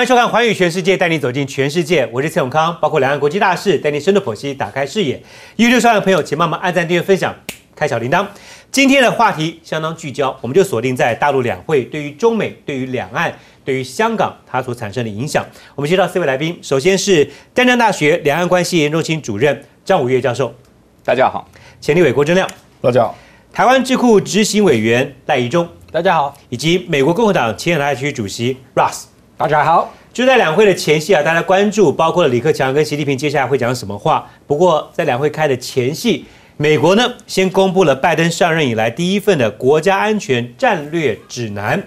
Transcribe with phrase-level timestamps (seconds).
[0.00, 2.08] 欢迎收看《环宇全世界》，带你走进全世界。
[2.10, 5.22] 我是蔡永康，包括两岸国际大事，带你深度剖析，打开视野。
[5.58, 7.36] YouTube 上的朋友，请帮忙按赞、订阅、分享，
[7.76, 8.26] 开小铃铛。
[8.72, 13.30] 今天的话题相当聚焦，我们就锁定在大陆两会对于中美、对于两岸、
[13.62, 15.44] 对于香港它所产生的影响。
[15.74, 20.54] 我们介绍四位来宾，首先是淡江大学两岸关系研究中心主任张武岳教授，
[21.04, 21.46] 大家好；
[21.78, 22.48] 前立委郭正亮，
[22.80, 23.14] 大家好；
[23.52, 29.09] 台湾智库执行委员赖宜中，大家好；以及美国共和党前亚太区主席 Russ。
[29.40, 34.30] 大家好，就在两会的前夕啊，大家关注包括了李克强跟习近平接下来会讲什么话。
[34.46, 36.26] 不过在两会开的前夕，
[36.58, 41.82] 美国呢先公布了拜登上任以来第一份的国家安全战略指南，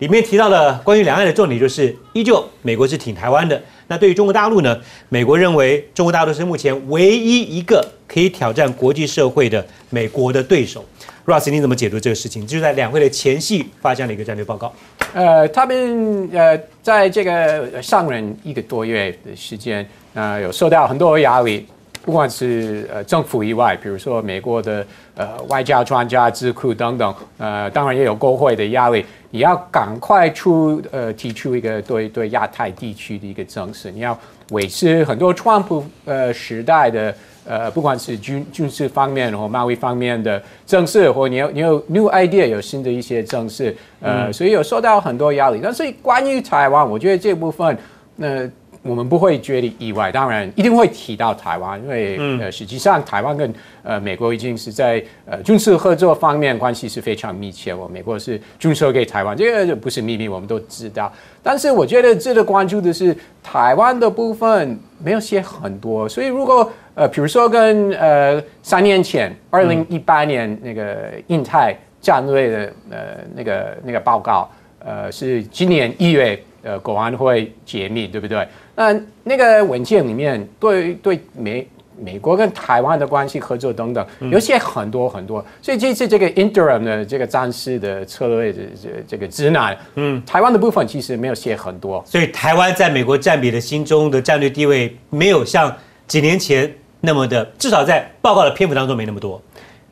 [0.00, 3.62] 里面提到了关于两岸的重点就是依旧美国是挺台湾的。
[3.86, 4.76] 那对于中国大陆呢，
[5.08, 10.84] 美国认为中国大陆是目前唯一一个可以挑战国际社会的美国的对手。
[11.30, 12.44] Russ，你怎么解读这个事情？
[12.44, 14.72] 就是在两会的前夕发这样的一个战略报告。
[15.14, 21.64] 呃，他们呃，在这个上任一个多月的时间，呃，有受到很多压力，
[22.02, 34.18] 不管是呃政府以外，比如说美国的呃外交专家、智库等等，呃，当然也有国会的压力，你要赶快出呃提出一个对对亚太地区的一个政策，你要
[34.50, 37.14] 维持很多川普呃时代的。
[37.44, 45.60] 呃，不管是军军事方面或贸易方面的政策，或你有你有 new idea，有新的一些政策，呃，所以有受到很多压力。
[45.62, 47.76] 但是关于台湾，我觉得这部分，
[48.16, 48.48] 那。
[48.82, 57.74] 我们不会觉得意外，当然一定会提到台湾，因为呃，实际上台湾跟呃美国已经是在呃军事合作方面关系是非常密切。
[57.74, 61.12] 我美国是军售给台湾，这个不是秘密，我们都知道。
[61.42, 72.98] 但是我觉得值得关注的是台湾的部分没有写很多，所以如果呃，比如说跟呃三年前二零一八年那个印太战略的呃
[73.34, 78.46] 那个那个报告，呃是今年一月呃国安会解密，对不对？
[78.74, 81.66] 那那个文件里面对对美
[82.02, 95.74] 美国跟台湾的关系合作等等，有些很多很多，所以这次这个 interim 的这个战事的策略的这这个指南，嗯，台湾的部分其实没有写很多，所以台湾在美国占比的心中的战略地位没有像
[96.06, 99.40] 几年前那么的，至少在报告的篇幅当中没那么多。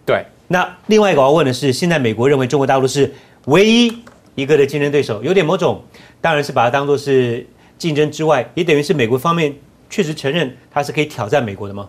[0.07, 3.13] 对，那另外一个我要问的是，现在美国认为中国大陆是
[3.47, 3.95] 唯一
[4.39, 5.83] 一个的竞争对手，有点某种，
[6.21, 7.45] 当然是把它当做是。
[7.79, 9.55] 竞争之外，也等于是美国方面
[9.89, 11.89] 确实承认它是可以挑战美国的吗？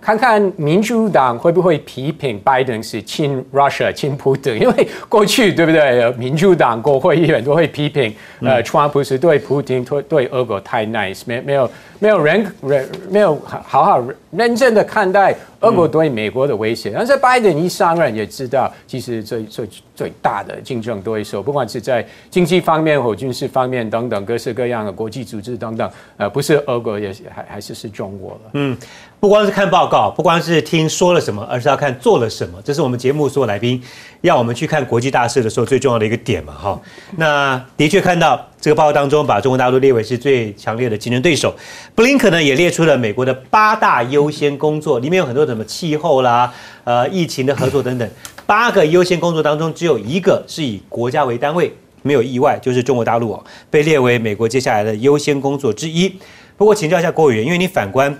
[0.00, 4.58] 看看民主党会不会批评拜登是亲 Russia 亲普京？
[4.58, 6.10] 因为过去对不对？
[6.12, 15.34] 民主党国会议员都会批评，呃，川普是对普京对对俄国太 nice，没没有没有人人没有好好认真的看待。
[15.60, 28.50] 俄国对美国的威胁，但是拜登一上任也知道，其实最最最大的竞争对手，不管是在经济方面或军事方面等等各式各样的国际组织等等，呃，不是俄国，也还还是是中国了。
[28.52, 28.78] 嗯，
[29.20, 32.56] 不光是看报告，不光是听说了什么，而是要看做了什么。
[32.64, 33.82] 这是我们节目所有来宾
[34.20, 36.80] 要我们去看国际大事的时候最重要的一个点嘛，哈。
[37.16, 41.52] 那的确看到这个报告当中，把中国大陆列为是最强烈的竞争对手。
[41.96, 45.48] 布林肯呢也列出了美国的八大优先工作，里面有很多。
[45.48, 46.52] 什么气候啦，
[46.84, 48.06] 呃，疫情的合作等等，
[48.44, 56.14] 八个优先工作当中，只有一个是以国家为单位，没有意外，就是中国大陆哦，被列为美国接下来的优先工作之一。
[56.58, 58.14] 不过请教一下国委员，因为你反观，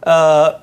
[0.00, 0.54] 呃，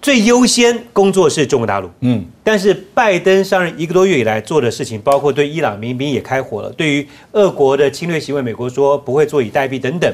[0.00, 10.12] 最优先工作是中国大陆，嗯，但是拜登上任一个多月以来做的事情，包括对伊朗民兵也开火了，对于俄国的侵略行为，美国说不会坐以待毙等等，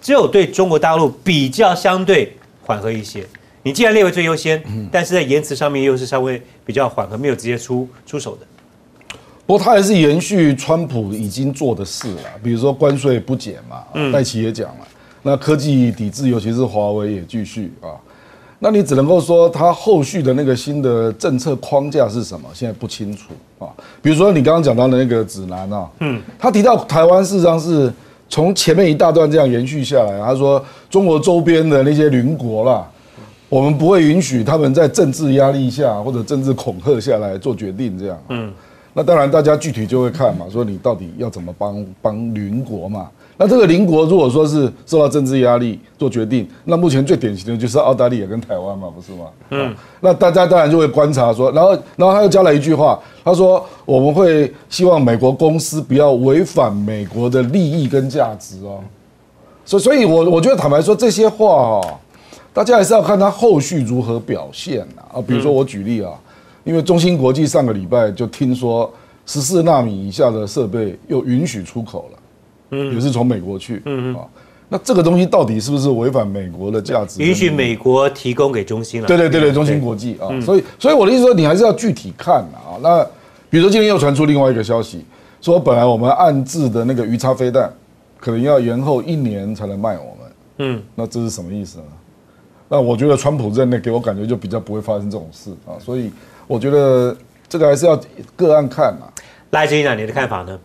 [0.00, 3.26] 只有对中国大陆比较相对缓和一些。
[3.64, 8.46] 你既然列为最优先，但是在言辞上面又是稍微比较缓和，没有直接出出手的。
[9.44, 14.88] 不过他还是延续川普已经做的事了，比如说关税不减嘛，戴奇也讲了。
[15.22, 17.94] 那科技抵制，尤其是华为也继续啊。
[18.58, 23.66] 那你只能够说它后续的那个新的政策框架是什么，现在不清楚啊。
[24.00, 27.92] 比如说你刚刚讲到的那个指南啊，嗯，他提到台湾事实上是
[28.28, 32.88] 从前面一大段这样延续下来，他说中国周边的那些邻国啦。
[33.48, 38.18] 我们不会允许他们在政治压力下或者政治恐吓下来做决定，这样。
[38.30, 38.50] 嗯，
[38.94, 43.10] 那当然大家具体就会看嘛，说你到底要怎么帮帮邻国嘛？
[43.36, 49.26] 那这个邻国如果说是受到政治压力做决定，那目前最典型的就是澳大利亚跟台湾嘛，不是吗？
[49.50, 58.80] 嗯，那大家当然就会观察说，然后然后他又加了一句话，他说我们会希望美国公司不要违反美国的利益跟价值哦。
[59.64, 61.98] 所以，所以我我觉得坦白说这些话哦。
[62.54, 65.16] 大家还是要看他后续如何表现啊！
[65.16, 66.12] 啊，比如说我举例啊，
[66.64, 68.92] 因为中芯国际上个礼拜就听说
[69.24, 72.18] 十四纳米以下的设备又允许出口了，
[72.72, 74.24] 也是从美国去，嗯啊，
[74.68, 77.22] 那这个东西到底是不是违反美国的价值？
[77.22, 79.06] 允许美国提供给中心了？
[79.06, 82.80] 对对对对，中芯国际啊，所以所以我的意思说，你还是要具体看啊。
[82.82, 83.04] 那
[83.50, 85.04] 比如说今天又传出另外一个消息，
[85.40, 87.70] 说本来我们暗制的那个鱼叉飞弹，
[88.18, 91.84] 可能要延后一年才能卖我们，嗯，那这是什么意思呢？
[92.68, 96.10] 那我觉得川普任内给我感觉就比较不会发生这种事啊，所以
[96.46, 97.14] 我觉得
[97.46, 98.00] 这个还是要
[98.34, 99.08] 个案看嘛。
[99.50, 100.58] 赖志英长，你的看法呢？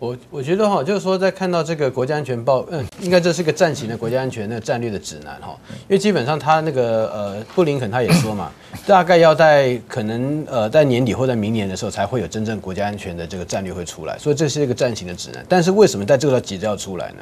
[0.00, 8.50] 我我觉得哈，就是说在看到这个国家安全报，嗯，应该这是个暂行的国家安全的战略的指南哈，因为基本上他那个呃布林肯他也说嘛，
[8.88, 15.44] 大概要在可能呃在年底或在明年的时候才会有真正国家安全的这个战略会出来，所以这是一个暂行的指南。
[15.46, 17.16] 但是为什么在这个时候急着要出来呢？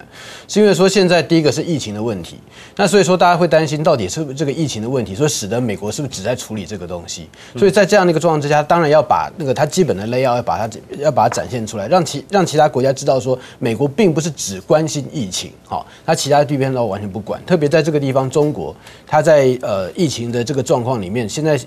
[0.47, 2.39] 是因为说现在第一个是疫情的问题，
[2.77, 7.29] 那所以说大家会担心到底是不是这个疫情的问题，所以使得美国是不是只在处理这个东西？
[7.57, 13.39] 所以在这样的一个状况之下，当然要把那个它基本的 layout 要把它要把它展现出来，让其让其他国家知道说。
[13.61, 17.45] 美国并不是只关心疫情，好，它其他地方都完全不管。
[17.45, 18.75] 特别在这个地方，中国，
[19.07, 21.59] 它在呃疫情的这个状况里面，现在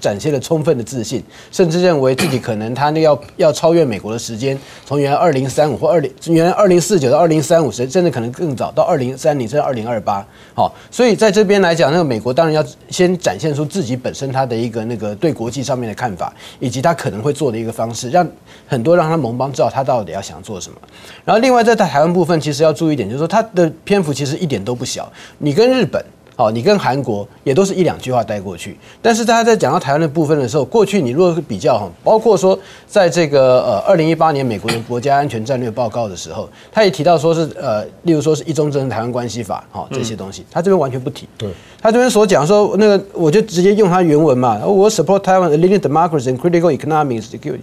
[0.00, 18.26] 展现了充分的自信，甚至认为自己可能它那要要超越美国的时间，从原来二零三五或二零原来二零四九到二零三五，甚至可能更早到二零三零甚至二零二八，好，所以在这边来讲，那个美国当然要先展现出自己本身它的一个那个对国际上面的看法，以及它可能会做的一个方式，让
[18.66, 20.78] 很多让他盟邦知道他到底要想做什么。
[21.24, 25.10] 然后，另外在台湾部分，其实要注意一点，就是说它的篇幅其实一点都不小。
[25.38, 26.04] 你跟日本，
[26.38, 28.78] 好，你跟韩国也都是一两句话带过去。
[29.02, 32.56] 但是大家在讲到台湾的部分的时候，过去你如果是比较哈，包括说
[32.86, 41.26] 在这个呃二零一八年美国的国家安全战略报告的时候，他也提到说是呃，例如说是一中政台湾关系法，哈这些东西，他这边完全不提。
[41.36, 41.50] 对，
[41.82, 47.62] 他这边所讲说那个，我就直接用他原文嘛，我 support Taiwan a leading democracy and critical economic security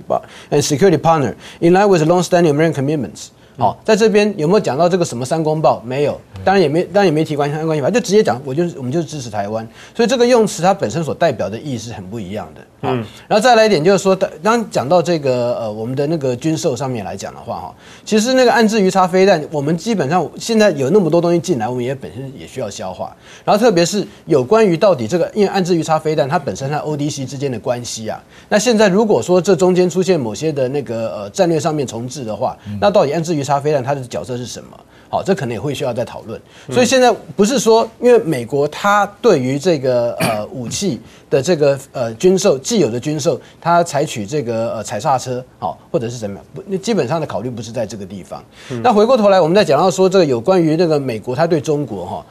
[0.50, 3.28] and security partner in line with long-standing American commitments。
[3.58, 5.82] 好，在这边有没有讲到这个什么三公报？
[5.86, 9.66] 没有，当然也没，当然也没提关系关系法，就直接讲，我就是我们就是支持台湾，
[9.96, 12.62] 所以这个用词它本身所代表的意义是很不一样的。
[12.82, 23.16] 嗯，然后再来一点就是说，当讲到这个呃我们的那个军售上面来讲的话哈，其实那个暗制鱼叉飞弹，我们基本上现在有那么多东西进来，我们也本身也需要消化。
[23.44, 34.78] 然后特别是有关于到底这个，因为暗制鱼叉飞弹它本身和 ODC 之间的关系啊，那现在如果说这中间出现某些的那个呃战略上面重置的话，那到底暗制鱼叉飞弹它的角色是什么？
[35.08, 36.42] 好，这可能也会需要再讨论。
[36.72, 41.00] 所以现在不是说，因为美国它对于这个呃 武器
[41.30, 46.46] 的这个呃军售既有的军售，它采取这个呃踩刹车，好，或者是怎么样？
[46.56, 48.44] 不，那基本上的考虑不是在这个地方。
[48.82, 52.26] 那回过头来，我们再讲到说这个有关于那个美国它对中国哈，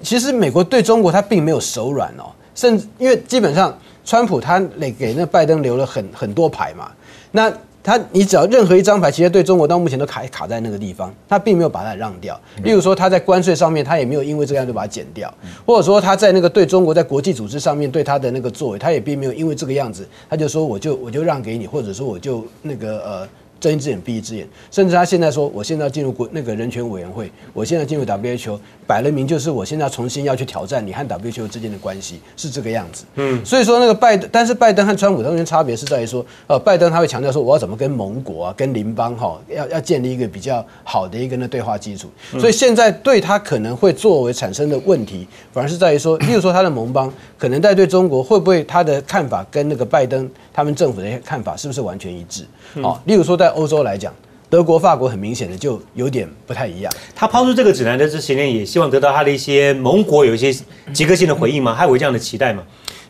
[0.00, 6.90] 其实美国对中国它并没有手软哦，甚至因为基本上川普他给给那拜登留了很很多牌嘛，
[7.32, 7.52] 那。
[7.90, 12.40] 他，你只要任何一张牌，其实对中国到目前都卡卡在那个地方，他并没有把它让掉。
[12.62, 15.32] 例如说，他在关税上面，他也没有因为这样就把它减掉，
[15.66, 23.28] 或者说他在那个对中国在国际组织上面对他的那个作为，他也并没有因为这个样子，他就说我就我就让给你，或者说我就那个呃。
[23.60, 28.58] 睁一只眼闭一只眼，甚至他现在说，我现在要进入国那个人权委员会，我现在进入 WHO，
[28.90, 33.04] 摆了明就是我现在重新要去挑战你和 WTO 之间的关系，是这个样子。
[33.14, 42.10] 嗯，所以说那个拜登，但是拜登和川普中间差别是在于说，呃，拜登他会强调说，我要怎么跟盟国啊、跟邻邦哈，要要建立一个比较好的一个那对话基础。
[42.32, 52.44] 所以现在对他可能会作为产生的问题，反而是在于说， 例如说他的盟邦可能在对中国会不会他的看法跟那个拜登他们政府的一些看法是不是完全一致？
[52.82, 54.12] 好，例如说在欧洲来讲，
[54.50, 56.92] 德国、法国很明显的就有点不太一样。
[57.14, 60.52] 他抛出这个指南的之前呢，也希望得到他的一些盟国有一些
[60.92, 61.72] 及格性的回应吗？
[61.72, 62.62] 还有这样的期待吗？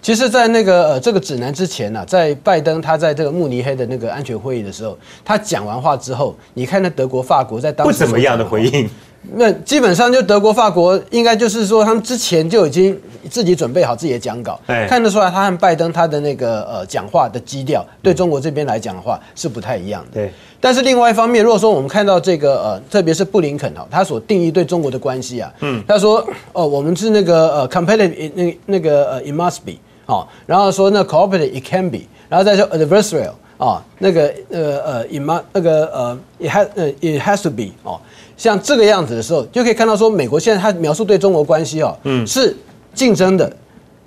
[0.03, 8.89] 其实，在那个呃这个指南之前呢，在拜登他在这个慕尼黑的那个安全会议的时候，他讲完话之后，你看那德国、法国在当不怎么样的回应。
[9.23, 12.99] 那基本上就德国、法国应该就是说，他们之前就已经
[13.31, 14.59] 自己准备好自己的讲稿，
[14.89, 20.15] 看得出来他和拜登他的那个呃讲话的基调，对中国这边来讲的话是不太一样的。
[20.15, 20.33] 对。
[20.59, 29.73] 但是另外一方面，如果说我们看到这个呃，特别是布林肯哈，他所定义对中国的关系啊，嗯，他说哦，我们是那个呃，competitive 那那个呃，it must be
[30.07, 38.01] 哦，然后说那 cooperative it can be，然后再说 adversarial 啊，那个呃呃，it must 那个呃，it has 呃，it has to be 哦。
[38.41, 42.57] 像这个样子的时候，就可以看到说，美国现在他描述对中国关系哦，嗯，是
[42.95, 43.55] 竞争的，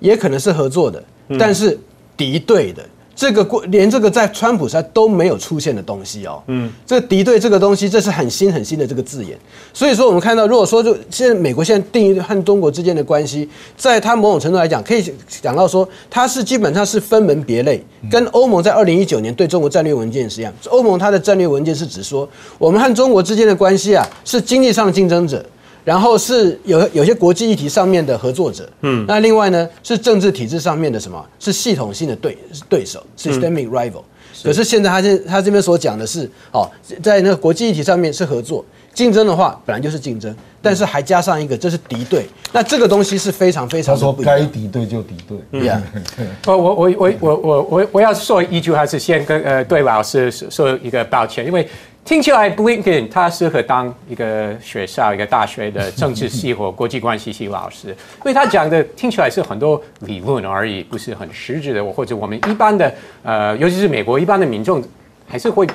[0.00, 1.00] 也可能是合作的，
[1.38, 1.78] 但是
[2.16, 2.84] 敌对的，
[3.16, 9.38] 这个过连这个在川普时代都没有出现的东西哦，嗯，这敌对这个东西，这是很新很新的这个字眼。
[9.72, 17.80] 所以说，我们看到，如果说就现在美国现在定义和中国之间的关系，在它某种程度来讲，可以讲到说，它是基本上是分门别类，
[18.10, 20.52] 跟欧盟在二零一九年对中国战略文件是一样。
[20.68, 22.28] 欧盟它的战略文件是指说，
[22.58, 25.44] 我们和中国之间的关系啊，是经济上的竞争者。
[25.84, 31.24] 然后是有有些国际议题上面的合作者，嗯，那另外呢是政治体制上面的什么？
[31.38, 32.38] 是系统性的对
[32.68, 34.02] 对手，systemic rival。
[34.42, 36.68] 可是现在他这他这边所讲的是，哦，
[37.02, 38.64] 在那个国际议题上面是合作，
[38.94, 43.94] 竞争的话本来就是竞争，但是还加上一个这是敌对，那这个东西是非常非常。
[43.94, 45.82] 他说该敌对就敌对，对呀。
[46.46, 51.68] 我我我我我我我我要说一句话是先跟呃对老师说一个抱歉，因为。
[52.04, 61.82] 听起来，Blinken 他适合当一个学校、一个大学的政治系或国际关系系老师，因为他讲的听起来是很多理论而已，不是很实质的。
[61.82, 64.84] 或者我们一般的，呃，尤其是美国一般的民众，
[65.26, 65.66] 还是会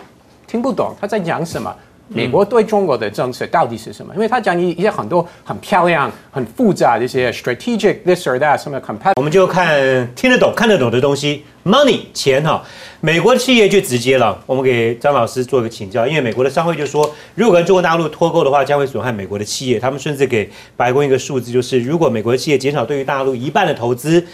[0.46, 1.76] 听不懂他在讲什么。
[2.12, 4.14] 美国对中国的政策到底是什么？
[4.16, 12.64] 因为他讲一一些很多很漂亮、很复杂的一些 strategic this or that 什么 compact，我们就看听得懂、看得懂的东西，money 钱哈。
[13.02, 19.80] 美国的企业就直接了，我们给张老师做一个请教，因为美国的商会就说，如果跟中国大陆脱钩的话，将会损害美国的企业。
[19.80, 24.26] 他们甚至给白宫一个数字，就是如果美国的企业减少对于大陆一半的投资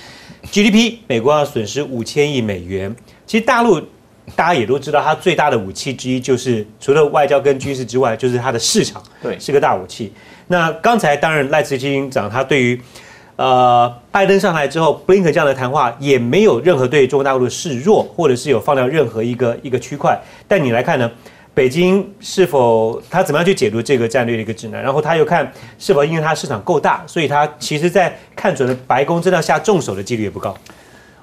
[0.52, 2.96] ，GDP 美国要损失五千亿美元。
[3.28, 3.82] 其实大陆。
[4.36, 10.12] 大家也都知道，它最大的武器之一就是除了外交跟军事之外，就是它的市场，对，是个大武器。
[10.48, 12.82] 那刚才当然赖慈金长他对于，
[13.36, 20.20] 呃，拜登上台之后，布林肯这样的谈话也没有任何对中国大陆的示弱，或者是有放量任何一个一个区块。
[20.48, 21.10] 但你来看呢，
[21.54, 24.82] 北京是否他怎么样去解读这个战略的一个指南？
[24.82, 30.56] 然后他又看是否因为它市场够大，所以他其实在看准了白宫真的要下重手的几率也不高。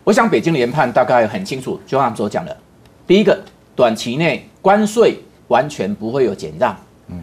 [0.04, 2.56] 我想北京的研判大概很清楚，就像他们所讲的。
[3.12, 3.38] 第一个，
[3.76, 5.14] 短期内关税
[5.48, 6.74] 完全不会有减让，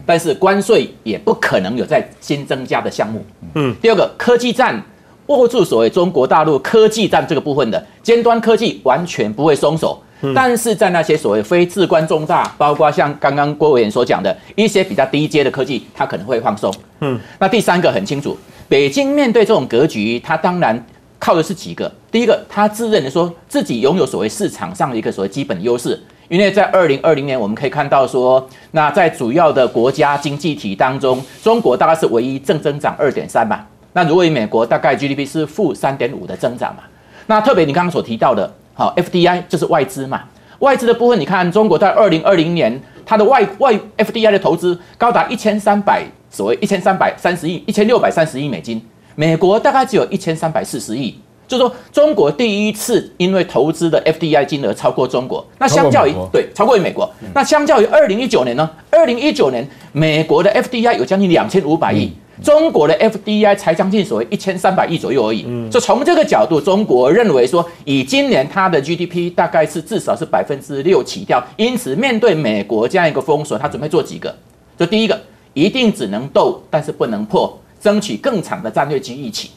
[0.06, 3.26] 但是关税也不可能有再新增加的项目。
[3.54, 3.74] 嗯。
[3.82, 4.80] 第二个，科技战
[5.26, 10.00] 握住所谓中国大陆科技战这个部分的尖端科技完全不会松手，
[10.32, 16.72] 但是在那些所谓非至关重大，包括像刚刚郭委员所讲的一些比较低阶的科技，它可能会放松。
[17.00, 17.18] 嗯。
[17.40, 20.86] 那第三个很清楚，北京面对这种格局，它当然。
[21.20, 21.92] 靠的是几个？
[22.10, 33.60] 第一个，他自认的说自己拥有所谓市场上的一个所谓基本优势，因为在二零二零年，我们可以看到说，那在主要的国家经济体当中，中国大概是唯一正增长二点三嘛。
[33.92, 36.84] 那如果以美国，大概 GDP 是负三点五的增长嘛。
[37.26, 40.22] 那特别你刚刚所提到的，好 FDI 就是外资嘛，
[40.60, 48.80] 外资的部分，你看中国在二零二零年，它的外外 FDI 的投资高达一千三百所谓一千三百三十亿，一千六百三十亿美金。
[49.14, 51.14] 美国大概只有一千三百四十亿，
[51.46, 58.70] 就说中国第一次因为投资的 FDI 金额超过中国，那相较于对超过于美国，那相较于二零一九年呢？
[58.90, 62.12] 二零一九年美国的 FDI 有将近两千五百亿，
[62.42, 65.44] 中国的 FDI 才将近所谓一千三百亿左右而已。
[65.70, 74.34] 就从这个角度，中国认为说，以今年它的 GDP 大概是至少是百分之六起跳，因此面对美国这样一个封锁，它准备做几个？
[74.78, 75.20] 就第一个，
[75.52, 77.58] 一定只能斗，但是不能破。
[77.80, 79.50] 争取更长的战略机遇期。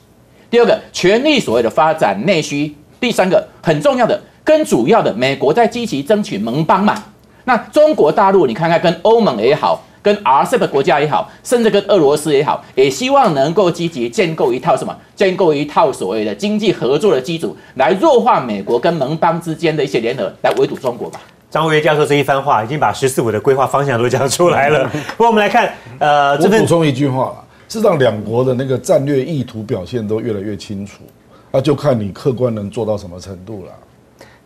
[0.50, 2.74] 第二个，全力所谓的发展内需。
[3.00, 7.04] 第三个，很重要的，跟主要的，美国在积极争取盟邦嘛。
[7.44, 14.96] 那中国大陆，你看看跟欧盟也好，跟 RCEP 国家也好，甚至跟俄罗斯也好，也希望能够积极建构一套什么？
[15.18, 21.20] 建构一套所谓的经济合作的基础，来弱化美国跟盟邦之间的一些联合，来围堵中国吧。
[21.52, 24.90] 张维教授这一番话，已经把“十四五”的规划方向都讲出来了。
[25.18, 27.36] 不过我们来看，呃，我补充一句话。
[27.74, 31.02] 是让两国的那个战略意图表现都越来越清楚，
[31.52, 33.72] 那就看你客观能做到什么程度了。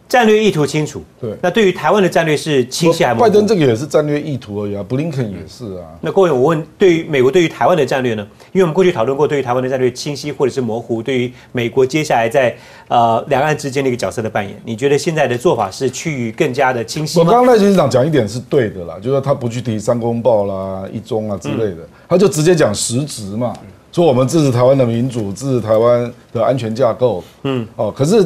[0.07, 1.35] 战略意图清楚，对。
[1.41, 3.19] 那对于台湾的战略是清晰还是？
[3.19, 5.83] 拜登这个也是战略意图而已啊，布林肯也是啊。
[5.99, 8.25] 那各位，我问，对于美国对于台湾的战略呢？
[8.53, 12.55] 因为我们过去讨论过，对于台湾的战略清晰或者是模糊，对于美国接下来在
[12.87, 17.25] 呃两岸之间的一个角色的扮演，你觉得现在的做法是趋于更加的清晰吗？
[17.25, 23.53] 我刚刚赖局长讲一点是对的啦，就是说他不去提三公报啦、一中啊之类的，他就直接讲实质嘛，
[23.91, 27.21] 说我们支持台湾的民主，支持台湾的安全架构。
[27.43, 28.25] 嗯，哦，可是。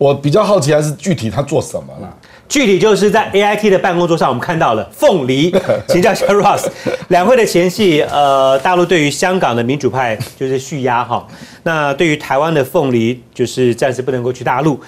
[0.00, 2.10] 我比较好奇，还是具体他做什么了？
[2.48, 5.54] 具体就是在 A I T 的办公桌上，我们看到了凤梨，
[5.86, 6.66] 请教一下 Ross。
[7.08, 11.28] 两会的前夕，呃，大陆对于香港的民主派就是蓄压哈，
[11.64, 14.80] 那对于台湾的凤梨就是暂时不能够去大陆。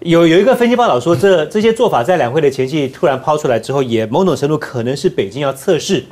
[0.00, 6.02] 有有一个分析报道说，这这些做法在两会的前夕突然抛出来之后，也某种程度可能是北京要测试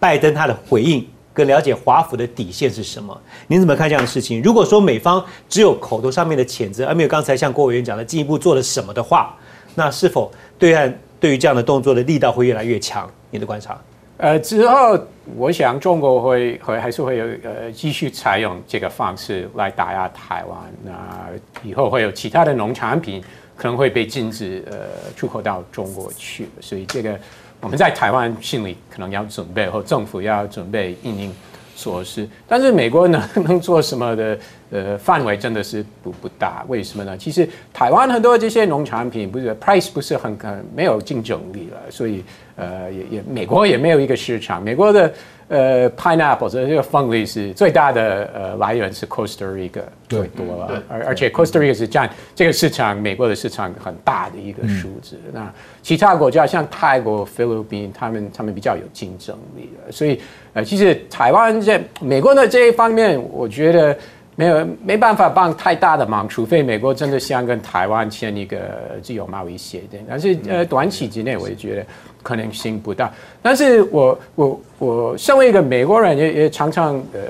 [0.00, 1.06] 拜登他的回应。
[1.36, 3.20] 更了解华府的底线是什么？
[3.46, 4.42] 您怎么看这样的事情？
[4.42, 9.36] 如果说美方只有口头上面的谴责，而没有刚才像郭委员讲的进一步做了什么的话，
[9.74, 13.06] 那是否对岸对于这样的动作的力道会越来越强？
[13.30, 13.78] 你的观察？
[14.16, 14.98] 呃，之后
[15.36, 20.58] 我想中国会会还是会有呃继续采用这个方式来打压台湾。
[20.82, 21.28] 那
[21.62, 23.22] 以后会有其他的农产品
[23.54, 27.20] 可能会被禁止呃出口到中国去，所以这个
[27.60, 31.34] 我们在台湾心里可能要准备，或政府要准备应应
[31.76, 32.28] 措施。
[32.46, 34.38] 但是美国能能做什么的
[34.70, 36.64] 呃范围真的是不不大。
[36.68, 37.16] 为什么呢？
[37.16, 42.24] 其实台湾很多这些农产品不是 price 不是很很没有竞争力了，所以。
[42.58, 44.62] 呃，也也，美国也没有一个市场。
[44.62, 45.12] 美国的
[45.48, 55.18] 呃，pineapple 这个凤梨是最大的呃来源是 Costa Rica 最多了，而而且 Costa Rica 是占这个市场美国的市场很大的一个数字。
[55.32, 59.92] 那其他国家像泰国、菲律宾，他们他们比较有竞争力的。
[59.92, 60.20] 所以
[60.52, 63.96] 呃，其实台湾在美国的这一方面，我觉得。
[64.38, 68.58] 没有没办法帮太大的忙，除非美国真的想跟台湾签一个
[69.02, 70.04] 自由贸易协定。
[70.06, 71.86] 但是呃，短期之内我也觉得
[72.26, 73.12] 可能性不大。
[73.40, 77.20] 但是我我我身为一个美国人，也也常常呃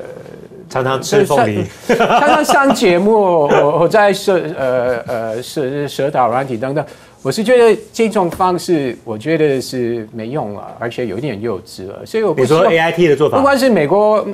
[0.70, 6.82] 常常吃凤梨，常常上节目，我 我在社呃呃社社导软体等等，
[7.20, 12.06] 我是觉得这种方式我觉得是没用了，而且有点幼稚了。
[12.06, 14.26] 所以我比如说 A I T 的做法，不管是美国。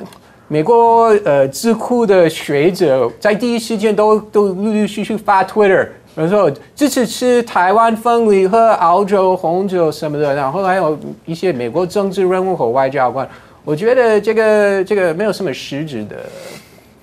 [0.48, 13.26] 美国呃智库的学者在第一时间都都陆陆续续发 Twitter，比如说支持吃台湾凤梨喝澳洲红酒什么的，然后还有一些美国政治人物和外交官，
[13.64, 16.16] 我觉得这个这个没有什么实质的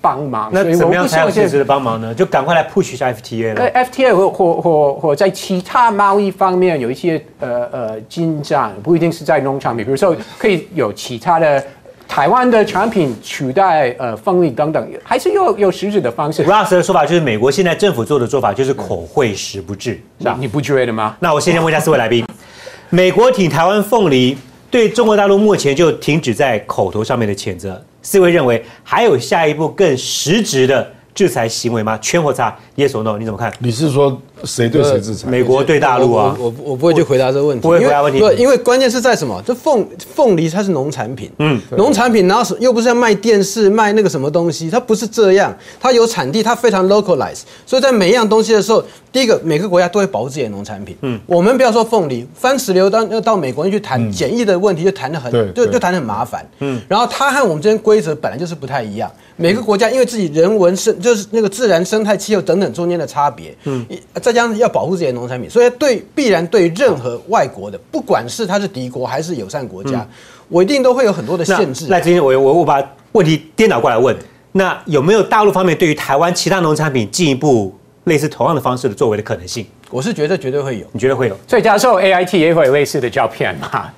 [0.00, 0.48] 帮忙。
[0.52, 2.14] 那怎么样才有实质的帮忙呢？
[2.14, 3.70] 就赶快来 push 一下 FTA 了。
[3.70, 11.62] FTA 或或或或在其他贸易方面有一些呃呃进展，不一定是在农产品，比如说可以有其他的。
[12.10, 16.44] 台湾的产品取代呃凤梨等等，还是有有实质的方式。
[16.44, 20.36] Russ 的说法就是，美国现在政府做的做法就是口惠实不至，是吧？
[20.40, 21.16] 你不觉得吗？
[21.20, 22.26] 那我先先问一下四位来宾，
[22.90, 24.36] 美国挺台湾凤梨，
[24.72, 30.90] 对中国大陆目前就停止在口头上面的谴责，四位认为还有下一步更实质的
[31.20, 31.98] 制裁行为吗？
[31.98, 33.18] 圈或叉？Yes or no？
[33.18, 33.52] 你怎么看？
[33.58, 34.18] 你是说？
[34.42, 35.28] 谁对谁制裁？
[35.28, 36.34] 美国对大陆啊！
[36.38, 38.18] 我我不会去回答这个问题，不会回答问题。
[38.18, 39.38] 不，因为关键是在什么？
[39.44, 47.40] 这凤凤梨它是农产品，嗯，农产品，然后又不是要卖电视卖那个什么东西，它不是这样，它有产地，它非常 localize。
[47.66, 50.96] 所以在每一样东西的时候，第一个每个国家都会保护自己的农产品。
[51.02, 56.42] 嗯，我们不要说凤梨，番石榴当要到美国去谈检疫的问题，就谈得很，就就谈得很麻烦。
[56.60, 63.86] 嗯，然后它和我们这边规则本来就是不太一样，每个国家因为自己人文生就是那个自然生态气候等等中间的差别，嗯，
[64.20, 65.10] 再加上要保护自己的。
[65.20, 70.06] 农产品，所以对必然对任何外国的，不管是他是敌国还是友善国家，
[70.48, 71.86] 我一定都会有很多的限制。
[71.90, 72.80] 那今天我我我把
[73.12, 74.16] 问题颠倒过来问，
[74.52, 77.74] 那有没有大陆方面对于台湾其他农产品进一步
[78.04, 79.66] 类似同样的方式的作为的可能性？
[79.90, 81.36] 我是觉得绝对会有，你觉得会有？
[81.46, 83.90] 所以教授 A I T 也会有类似的照片吗？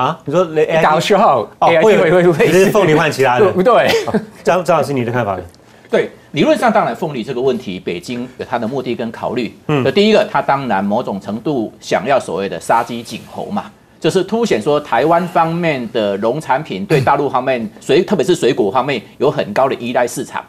[0.00, 0.42] 啊，你说
[0.82, 3.46] 到时候 A I T 会会类似凤梨换其他的？
[3.52, 3.86] 不对，
[4.42, 5.38] 张张老师你的看法？
[5.90, 9.54] 对，理论上当然凤梨这个问题，北京有它的目的跟考虑。
[9.66, 20.42] 嗯，那第一个，它当然某种程度想要所谓的杀鸡儆猴嘛，就是凸显说台湾方面的农产品对大陆方面水，特别是水果方面有很高的依赖市场。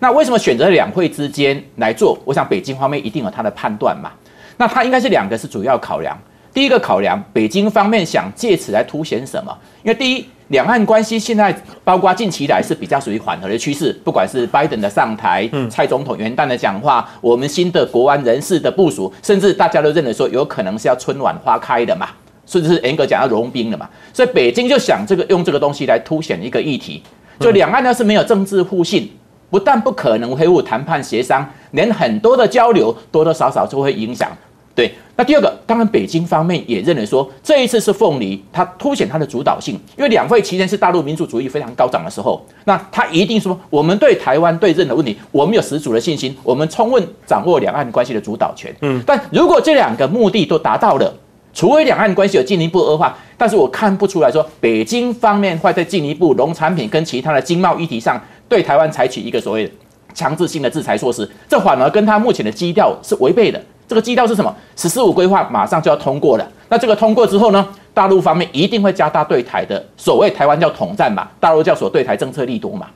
[0.00, 2.18] 那为什么选择两会之间来做？
[2.24, 4.10] 我想北京方面一定有它的判断嘛。
[4.56, 6.18] 那它应该是两个是主要考量。
[6.56, 9.54] 第一个考量，北京方面想借此来凸显什么？
[9.82, 10.24] 因为第一。
[10.50, 22.10] 两岸关系现在包括近期来是比较属于缓和的趋势，不管是拜登的上台，蔡总统元旦的讲话，我们新的国安人士的部署，甚至大家都认为说有可能是要春暖花开的嘛，
[22.46, 27.02] 甚至是严格讲要融冰的嘛，所以北京就想这个用这个东西来凸显一个议题，
[27.40, 29.10] 就两岸要是没有政治互信，
[29.50, 34.30] 不但不可能恢复谈判协商，连很多的交流多多少少就会影响。
[34.76, 48.70] 对，那第二个，当然北京方面也认为说，这一次是凤梨，它凸显它的主导性，因为两会期间是大陆民主主义非常高涨的时候，那他一定说，我们对台湾对任何问题，我们有十足的信心，我们充分掌握两岸关系的主导权。
[48.82, 51.10] 嗯，但如果这两个目的都达到了，
[51.54, 59.72] 除非两岸关系有进一步恶化，但是我看不出来说，北京方面会在进一步农产品跟其他的经贸议题上对台湾采取一个所谓
[60.12, 63.58] 强制性的制裁措施，这反而跟他目前的基调是违背的。
[63.88, 64.54] 这个基调是什么？
[64.74, 66.48] 十四五规划马上就要通过了。
[66.68, 67.66] 那这个通过之后呢？
[67.94, 72.86] 大陆方面一定会加大对台的所谓台湾叫统战嘛，大陆叫所对台政策力度嘛。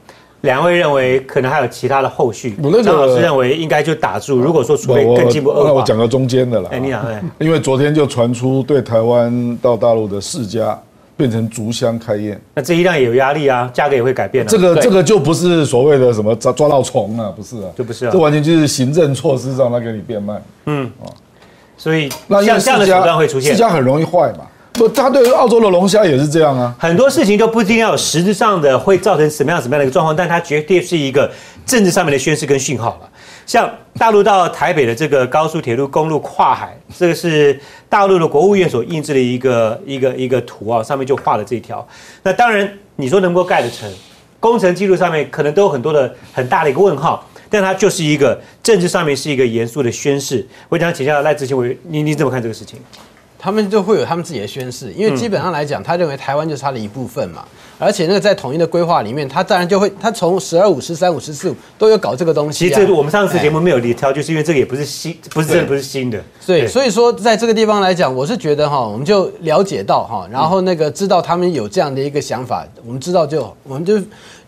[0.43, 2.51] 两位认为可能还有其他的后续。
[2.85, 4.39] 张老师认为应该就打住。
[4.39, 6.69] 如果说除非更进一步恶化，那我讲个中间的了。
[6.71, 7.03] 哎，你好，
[7.41, 10.79] 因为昨天就传出对台湾到大陆的四家。
[11.21, 14.47] 变成竹香开宴，那这一量也有压力啊，价格也会改变。
[14.47, 20.43] 这个这个就不是所谓的什么抓抓到虫啊，不是啊，就不是啊，这完全就是行政措施让它给你变慢。
[20.65, 21.13] 嗯，哦，
[21.77, 23.59] 所以那像这样的手段会出现世。
[23.59, 24.47] 家很容易坏嘛。
[24.73, 26.75] 不，他对澳洲的龙虾也是这样啊。
[26.79, 31.31] 很多事情都不一定要有实质上的会造成什么样什么样的一个状况，但它绝对是一个
[31.67, 33.09] 政治上面的宣示跟讯号了。
[33.51, 37.59] 像大陆到台北的这个高速铁路公路跨海，这个是
[37.89, 41.85] 大陆的国务院所印制的一个一个一个图啊，上面就画了这一条。
[42.23, 43.93] 那当然，你说能够盖得成，
[44.39, 50.47] 工程记录上面可能都有很多的很大的一个问号，但它就是一个政治上面是一个严肃的宣誓。
[50.69, 52.79] 我想请教赖志清委员，你你怎么看这个事情？
[53.41, 57.43] 他们就会有他们自己的宣誓，因为基本上来讲，他认为台湾就是他的一部分嘛，
[57.79, 62.69] 而且那个在统一的规划里面，他当然就会，他从十二五、十三五、十四五都有搞这个东西、啊。
[62.69, 66.23] 其实这我们上次节目没有理挑，就是因为这个也不是新，不是真的不是新的。
[66.47, 73.99] 对，所以说在这个地方来讲，我是觉得哈，我们就了解到哈，然后那个知道他们有这样的一个想法，我们知道就我们就，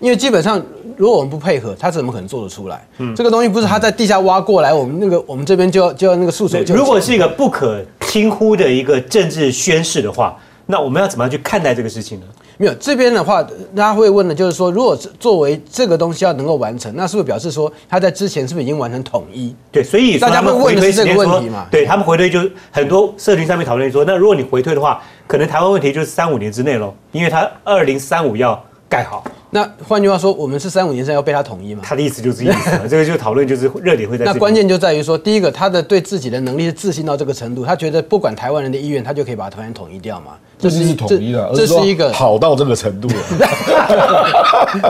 [0.02, 0.60] 因为基本上
[0.96, 2.84] 如果我们不配合，他怎么可能做得出来？
[2.98, 6.76] 嗯，这个东西不是他在地下挖过来，我们那个我们这边就要就要那个束手就擒。
[6.76, 10.36] 如果是一个不可轻忽的一个政治宣誓的话，
[10.66, 12.26] 那我们要怎么样去看待这个事情呢？
[12.58, 19.54] 没有这边的话，大家会问的就是说，如果作为这个东西要能够完成，那是不是表示说他在之前是不是已经完成统一？
[19.70, 21.66] 对，所以大家会问的是这个问题嘛？
[21.70, 22.40] 对他们回推就
[22.72, 29.24] 很多社群上面讨论说，那如果你回推的话，可能台湾问题就是三五年之内喽，因为他二零三五要盖好。
[29.48, 31.80] 那换句话说，我们是三五年之内要被他统一吗？
[31.82, 34.26] 他的意思就是这意思嘛， 这个就讨论就是热点会在。
[34.26, 40.32] 那关键就在于说，第一个，他的对自己的能力是自信到这个程度，他觉得不管台湾人的意愿，他就可以把台湾统一掉嘛？
[40.62, 43.14] 这是统一的，这是一个好到这个程度了。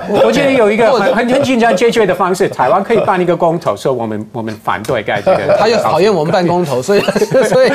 [0.24, 5.56] 我觉得有一个很很很紧张解决的方式，台湾可以办一个公投，说我们我们反对盖这个。
[5.58, 7.00] 他又讨厌我们办公投，所以
[7.48, 7.72] 所以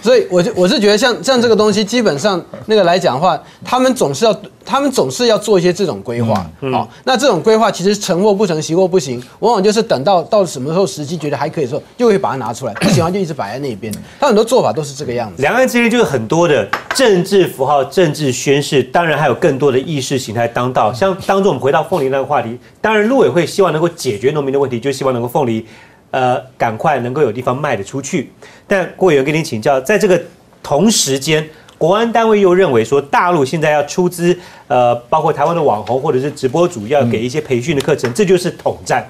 [0.00, 4.34] 所以，我就我是觉得像像这个东西，基本上那个来讲的话，他们总是要
[4.64, 6.34] 他们总是要做一些这种规划。
[6.72, 13.92] 好，那这种规划其实成或不成，行或不行，往往就是等到到什么时候时机觉得还可以的时候，就会把它拿出来，不喜欢就一直摆在那边。
[14.18, 15.42] 他很多做法都是这个样子。
[15.42, 20.92] 两岸之间就是很多的政治符号、政治宣誓，当然还有更多的意识形态当道。
[20.92, 25.66] 像当中我们回到凤梨那个话题，当然陆委会希望能够解决农民的问题，就希望能够凤梨，
[26.10, 28.32] 呃，赶快能够有地方卖得出去。
[28.66, 30.20] 但郭委员跟您请教，在这个
[30.62, 31.48] 同时间，
[31.78, 34.36] 国安单位又认为说，大陆现在要出资，
[34.68, 39.08] 呃，包括台湾的网红或者是直播主，要给一些培训的课程，这就是统战。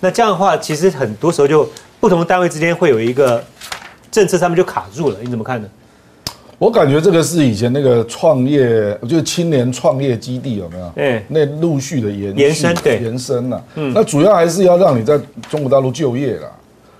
[0.00, 1.68] 那这样的话，其实很多时候就
[2.00, 3.44] 不同的单位之间会有一个
[4.10, 5.68] 政策上面就卡住了，你怎么看呢？
[6.58, 10.92] 我感觉这个是以前那个创业，就是青年创业基地有没有？
[10.96, 13.64] 嗯那陆续的延延伸对延伸了。
[13.76, 15.18] 嗯，那主要还是要让你在
[15.48, 16.50] 中国大陆就业啦，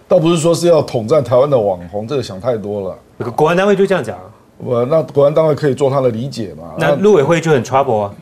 [0.06, 2.96] 倒不是说是要统战台湾的网红，这个想太多了。
[3.16, 4.16] 那个国安单位就这样讲，
[4.58, 6.74] 我那国安单位可以做他的理解嘛？
[6.78, 8.14] 那陆委会就很 trouble 啊。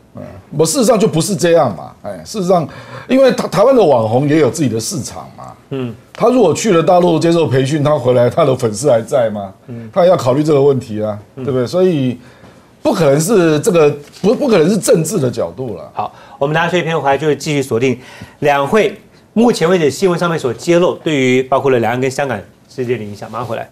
[0.55, 2.67] 我事实上就不是这样嘛，哎，事实上，
[3.07, 9.53] 因为台台湾的网红也有自己的市场嘛，嗯，他如果去了大陆接受培训，他回来他的粉丝还在吗？
[9.67, 11.67] 嗯，他也要考虑这个问题啊，对不对？
[11.67, 12.17] 所以
[12.81, 15.91] 不可能是这个不不可能是政治的角度了。
[15.93, 17.99] 好，我们拿出一篇回来，就是继续锁定
[18.39, 18.97] 两会
[19.33, 23.29] 目前为止新闻上面所揭露对于包括了两岸跟香港之间的影响。
[23.29, 23.69] 马上回来。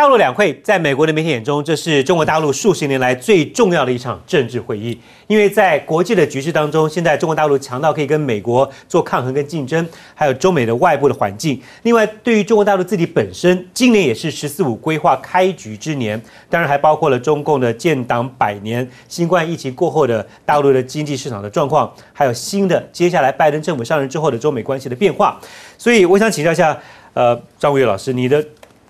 [0.00, 4.98] 大陆两会在美国的媒体眼中，这是中国大陆数十年来最重要的一场政治会议。
[5.26, 11.60] 因为在国际的局势当中，现在中国大陆强到可以跟美国做抗衡跟竞争，还有中美的外部的环境。
[11.82, 25.38] 另外，对于中国大陆自己本身，今年也是“十四五”规划开局之年，当然还包括了中共的建党百年、新冠疫情过后的大陆的经济市场的状况，还有新的接下来拜登政府上任之后的中美关系的变化。
[25.76, 26.74] 所以，我想请教一下，
[27.12, 28.42] 呃，张伟老师，你的。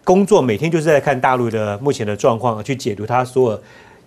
[0.05, 3.63] 工作每天就是在看大陆的目前的状况，去解读它所有，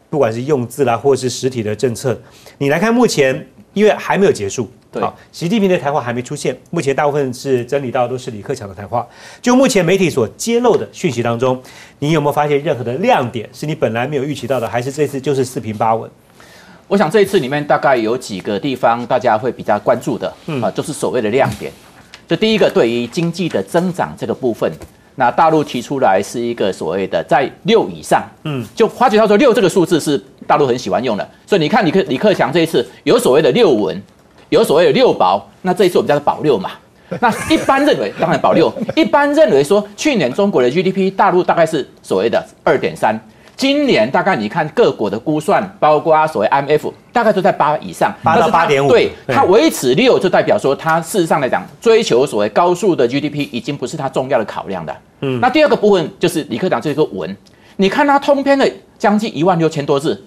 [0.10, 2.20] 不管是用字啦，或者是实体的政策。
[2.58, 9.08] 你来看目前，因为还没有结束，对好，习近平的谈话还没出现，目前大部分是整理到都是李克强的谈话。
[9.42, 11.62] 就目前媒体所揭露的讯息当中，
[12.00, 16.10] 你有没有发现任何的亮点是你本来没有预期到的，还是这次就是四平八稳？
[16.88, 20.28] 我想这一次里面大概有几个地方大家会比较关注的，
[20.62, 21.72] 啊， 就是所谓的亮点。
[22.28, 24.72] 就第一个，对于经济的增长这个部分，
[25.16, 34.02] 那大陆提出来是一个所谓的在六以上，嗯，就花旗他说六这个数字是大陆很喜欢用的，所以你看李克李克强这一次有所谓的六稳，
[34.50, 36.72] 有所谓的六保，那这一次我们叫做保六嘛。
[37.22, 43.16] 那一般认为，当然保六，一般认为说去年中国的 GDP 大陆大概是所谓的二点三。
[43.56, 54.96] 今年大概你看各国的估算，包括所谓 IMF，大概都在八以上，八到但是它8.5对对它维持六，就代表说它事实上来讲，追求所谓高速的 GDP 已经不是它重要的考量的。
[55.22, 57.36] 嗯，那第二个部分就是李克强这个稳，
[57.78, 60.22] 你看他通篇的将近一万六千多字，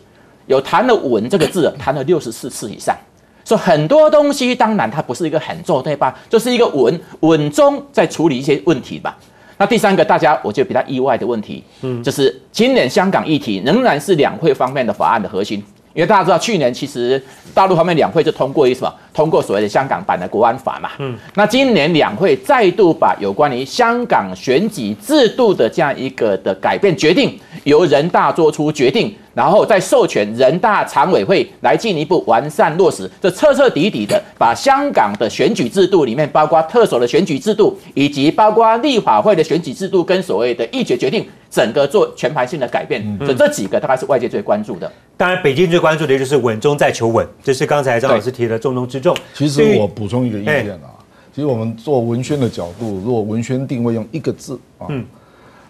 [0.46, 2.96] 有谈了稳这个字， 谈了六十四次以上。
[3.44, 6.12] 所以很多东西当然它不是一个很重对吧？
[6.28, 9.16] 就是一个稳稳中在处理一些问题吧。
[9.58, 15.62] 那第三个大家我觉得比较意外的问题，嗯，就是今年香港议题仍然是两会方面的法案的核心。
[15.94, 17.20] 因为大家知道，去年其实
[17.54, 18.94] 大陆方面两会就通过一什么？
[19.16, 20.90] 通过所谓的香港版的国安法嘛。
[20.98, 21.16] 嗯。
[21.34, 43.02] 那今年两会再度把有关于香港选举制度的这样一个的改变决定，由人大做出决定，然后再授权人大常委会来进一步完善落实，这彻彻底底的把香港的选举制度里面，包括特首的选举制度，以及包括立法会的选举制度跟所谓的议决决定，整个做全盘性的改变。
[43.20, 44.90] 所以这几个大概是外界最关注的。
[45.18, 49.05] 当然，北京最关注的就是稳中再求稳，这是刚才张老师提的重中之重。
[49.34, 50.90] 其实我补充一个意见啊，
[51.34, 54.86] 其实我们做文宣的角度，如果文宣定位用一个字啊，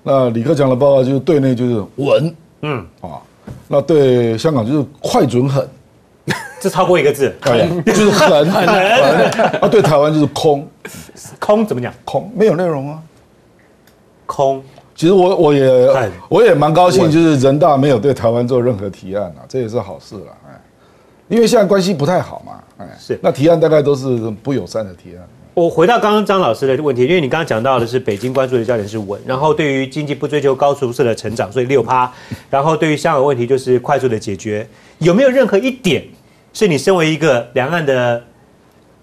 [0.02, 2.86] 那李克强的报告就是对内就是稳，嗯。
[3.00, 3.20] 啊，
[3.68, 5.68] 那对香港就是快准狠，
[6.60, 7.34] 这超过一个字，
[7.86, 8.66] 就是狠狠
[9.60, 10.66] 啊，对台湾就是空，
[11.38, 11.92] 空怎么讲？
[12.04, 13.02] 空没有内容啊，
[14.26, 14.62] 空。
[14.94, 15.88] 其实我我也
[16.28, 20.45] 我也蛮高兴，就是人大没有对台湾做任何提案啊，这也是好事了，哎，
[21.28, 25.26] 因为现在关系不太好嘛，哎，是那提案大概都是不友善的提案。
[25.54, 32.12] 我回到刚刚张老师的问题，因为你刚刚讲到的是北京关注的焦点是稳，然后对于经济不追求高速式的成长，所以六趴，
[32.50, 36.04] 然后对于香港问题就是快速的解决，有没有任何一点
[36.52, 38.22] 是你身为一个两岸的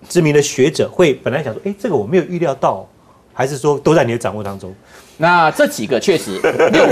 [0.08, 2.88] 知名的学者会本来想说，哎，这个我没有预料到，
[3.34, 4.74] 还是说都在你的掌握当中？
[5.18, 6.40] 那这几个确实
[6.72, 6.86] 六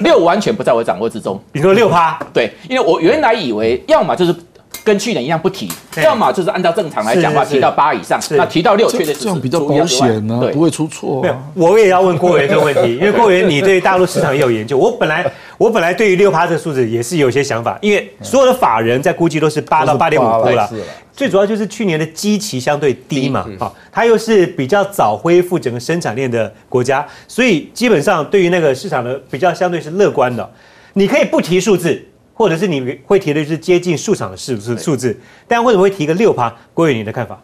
[0.00, 1.40] 六完全不在我掌握之中。
[1.52, 2.18] 你说六趴？
[2.32, 4.34] 对，因为我原来以为要么就是
[4.82, 5.70] 跟去年一样不提，
[6.02, 11.20] 要么就是按照正常来讲话提到八以上，那提到六确实这样比较保险呢，不会出错。
[11.22, 14.76] 没有，我也要问郭源这个问题，因为郭源你对大陆市场也有研究。
[14.78, 15.24] 我本来
[15.58, 20.68] 我本来对于六趴这个数字也是有些想法，因为所有的法人在估计都是八到八点五多了。
[21.12, 30.50] 最主要就是去年的基期相对低嘛，好，它又是比较早恢复整个生产链的国家，所以基本上对于那个市场的比较相对是乐观的。
[30.94, 32.02] 你可以不提数字，
[32.40, 35.14] 或者是你会提的就是接近数场的数字数字，
[35.46, 36.50] 但为什么会提个六趴？
[36.72, 37.38] 郭伟，你的看法？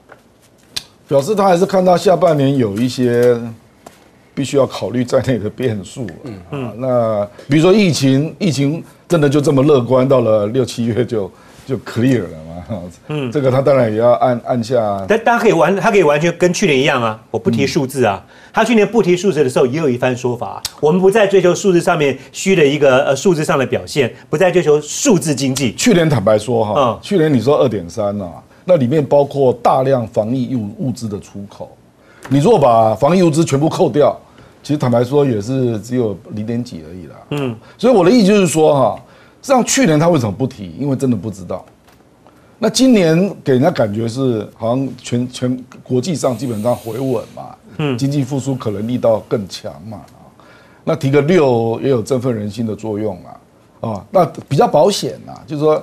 [1.07, 3.39] 表示他还是看到下半年有一些
[4.35, 6.07] 必须要考虑在内的变数。
[6.25, 11.31] 嗯嗯，那比如说疫情，疫情真的就这么乐观，到了六七月就
[11.67, 12.29] 就 clear 了。
[13.09, 18.21] 嗯，这个他当然也要按按下，但大家可以完，他可以完全跟去年一样啊，我不提数字啊。
[18.53, 20.61] 他去年不提数字的时候，也有一番说法。
[20.81, 25.73] 我们不再追求数字上面虚的一个呃数字上的表现，不再追求数字经济。
[25.75, 28.27] 去年坦白说哈，嗯，去年你说二点三呐，
[28.65, 31.71] 那里面包括大量防疫物物资的出口。
[32.29, 34.19] 你如果把防疫物资全部扣掉，
[34.61, 37.15] 其实坦白说也是只有零点几而已啦。
[37.31, 39.01] 嗯，所以我的意思就是说哈，
[39.47, 40.75] 上去年他为什么不提？
[40.77, 41.65] 因为真的不知道。
[42.59, 50.27] 那今年给人家感觉是好像全全国际上基本上回稳嘛，嗯，经济复苏可能力道更强嘛，啊，
[50.83, 55.81] 那提个六也有振奋人心的作用啊，啊，那比较保险呐，就是说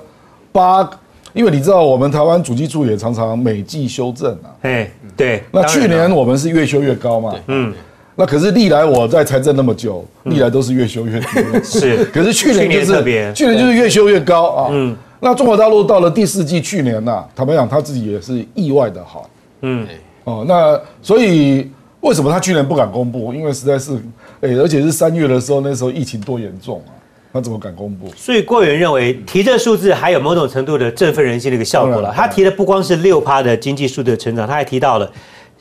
[0.52, 0.86] 八，
[1.32, 7.72] 因为你知道我们台湾主机处也常常每季修正啊，哎，对，那去年我们是越修越高嘛，嗯，
[8.16, 11.26] 那可是历来我在财政那么久，历来都是越修越低，
[11.64, 14.96] 是，可是去年就是去年就是越修越高啊，嗯。
[15.20, 19.28] 那中国大陆到了第四季，去年呐，坦白讲，他自己也是意外的好。
[19.62, 19.86] 嗯，
[20.24, 23.32] 哦，那所以为什么他去年不敢公布？
[23.32, 23.96] 因为实在是，
[24.42, 26.92] 哎，而且是三月的时候，那时候疫情多严重啊，
[27.32, 28.12] 他怎么敢公布？
[28.14, 32.12] 所以郭源认为提这数字还有某种程度的振奋人心的一个效果了。
[32.14, 35.10] 他提的不光是六趴的经济数字的成长，他还提到了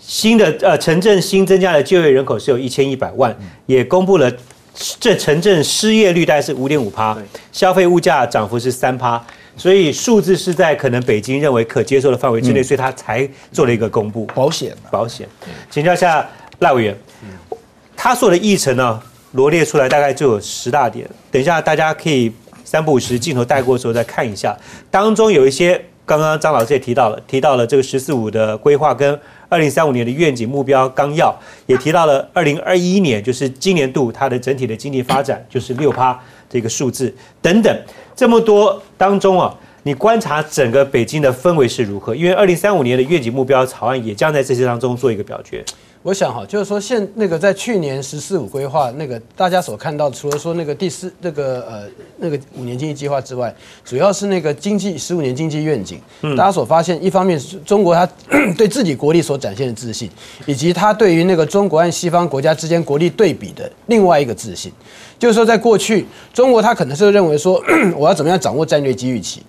[0.06, 3.36] 新的呃城镇新增加的就业人口是有一千一百万，
[3.66, 4.32] 也公布了
[5.00, 7.18] 这城镇失业率大概是五点五趴，
[7.52, 9.24] 消费物价涨幅是三趴。
[9.56, 14.26] 所以数字是在可能北京认为可接受的范围之内，所以他才做了一个公布。
[14.34, 15.28] 保险，保险。
[15.70, 16.28] 请教一下
[16.60, 16.98] 赖委员，
[17.96, 19.00] 他说的议程呢，
[19.34, 21.08] 罗列出来大概就有十大点。
[21.32, 22.32] 等一下大家可以
[22.66, 24.58] 三不五时镜头带过的时候再看一下，
[24.89, 29.18] 当中有一些刚刚张老师也提到了，提到了这个“十四五”的规划跟
[29.54, 31.34] 二零三五年的愿景目标纲要，
[31.68, 36.20] 也提到了二零二一年就是今年度它的整体的经济发展就是六趴。
[36.50, 37.12] 这个数字
[37.42, 37.82] 等等，
[38.16, 42.16] 这么多当中啊，你观察整个北京的氛围是如何？
[42.16, 45.66] 因为二零三五年的愿景目标草案也将在这些当中做一个表决。
[46.04, 51.88] 我想哈，就是说现那个在去年“十四五”规划那个大家所看到，除了说那个第四那个呃
[52.18, 56.02] 那个五年经济计划之外，主要是那个经济十五年经济愿景。
[56.36, 58.06] 大家所发现，一方面是中国它
[58.58, 60.10] 对自己国力所展现的自信，
[60.46, 64.70] 以及它对于那个中国和西方国家之间国力对比的另外一个自信，
[65.18, 67.63] 就是说在过去中国它可能是认为说
[67.96, 69.42] 我要怎么样掌握战略机遇期。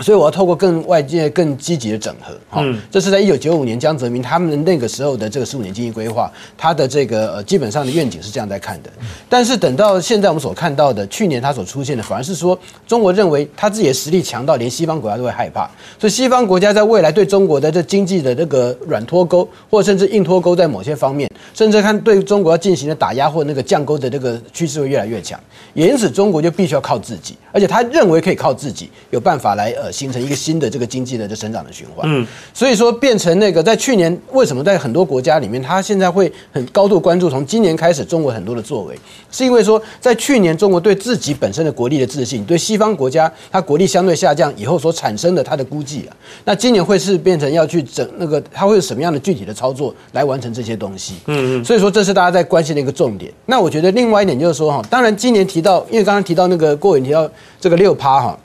[0.00, 8.90] 所以我要透过更外界更积极的整合，哈、这是在一九九五年江泽民他们那个时候的这个十五年经济规划，他的这个呃基本上的愿景是这样在看的。
[9.28, 25.38] 但是等到现在我们所看到的，去年他所出现的，反而是说中国认为他自己的实力强到连西方国家都会害怕，所以西方国家在未来对中国的这经济的这个软脱钩，或甚至硬脱钩，在某些方面，甚至看对中国要进行的打压或那个降钩的这个趋势会越来越强。
[25.74, 32.08] 也因此，中国就必须要靠自己，而且他认为可以靠自己有办法来呃形成一个新的这个经济的这成长的循环。
[32.10, 38.98] 嗯，所以说变成那个在去年为什么在很多国家里面，他现在会很高度关注从今年开始中国很多的作为，
[39.30, 51.14] 是因为说在去年中国对自己本身的国力的自信，对西方国家它国力相对下降以后所产生的它的估计啊，那今年会是变成要去整那个它会有什么样的具体的操作来完成这些东西？
[51.26, 53.32] 嗯嗯，所以说这是大家在关心的一个重点。
[53.46, 57.28] 那我觉得另外一点就是说哈，当然今年提到，因为刚刚提到那个郭伟提到
[57.60, 58.38] 这个六趴哈。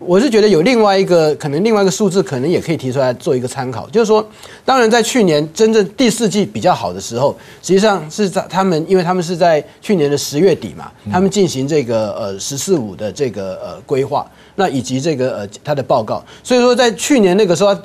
[0.00, 4.26] 我是觉得有另外一个可能，另外一个数字可能也可以提出来做一个参考，就是说，
[4.64, 17.76] 当然在去年真正第四季比较好的时候，实际上是在他们，因为他们是在去年的十月底嘛，他们进行这个呃“十四五”的这个呃规划，那以及这个呃他的报告，所以说在去年那个时候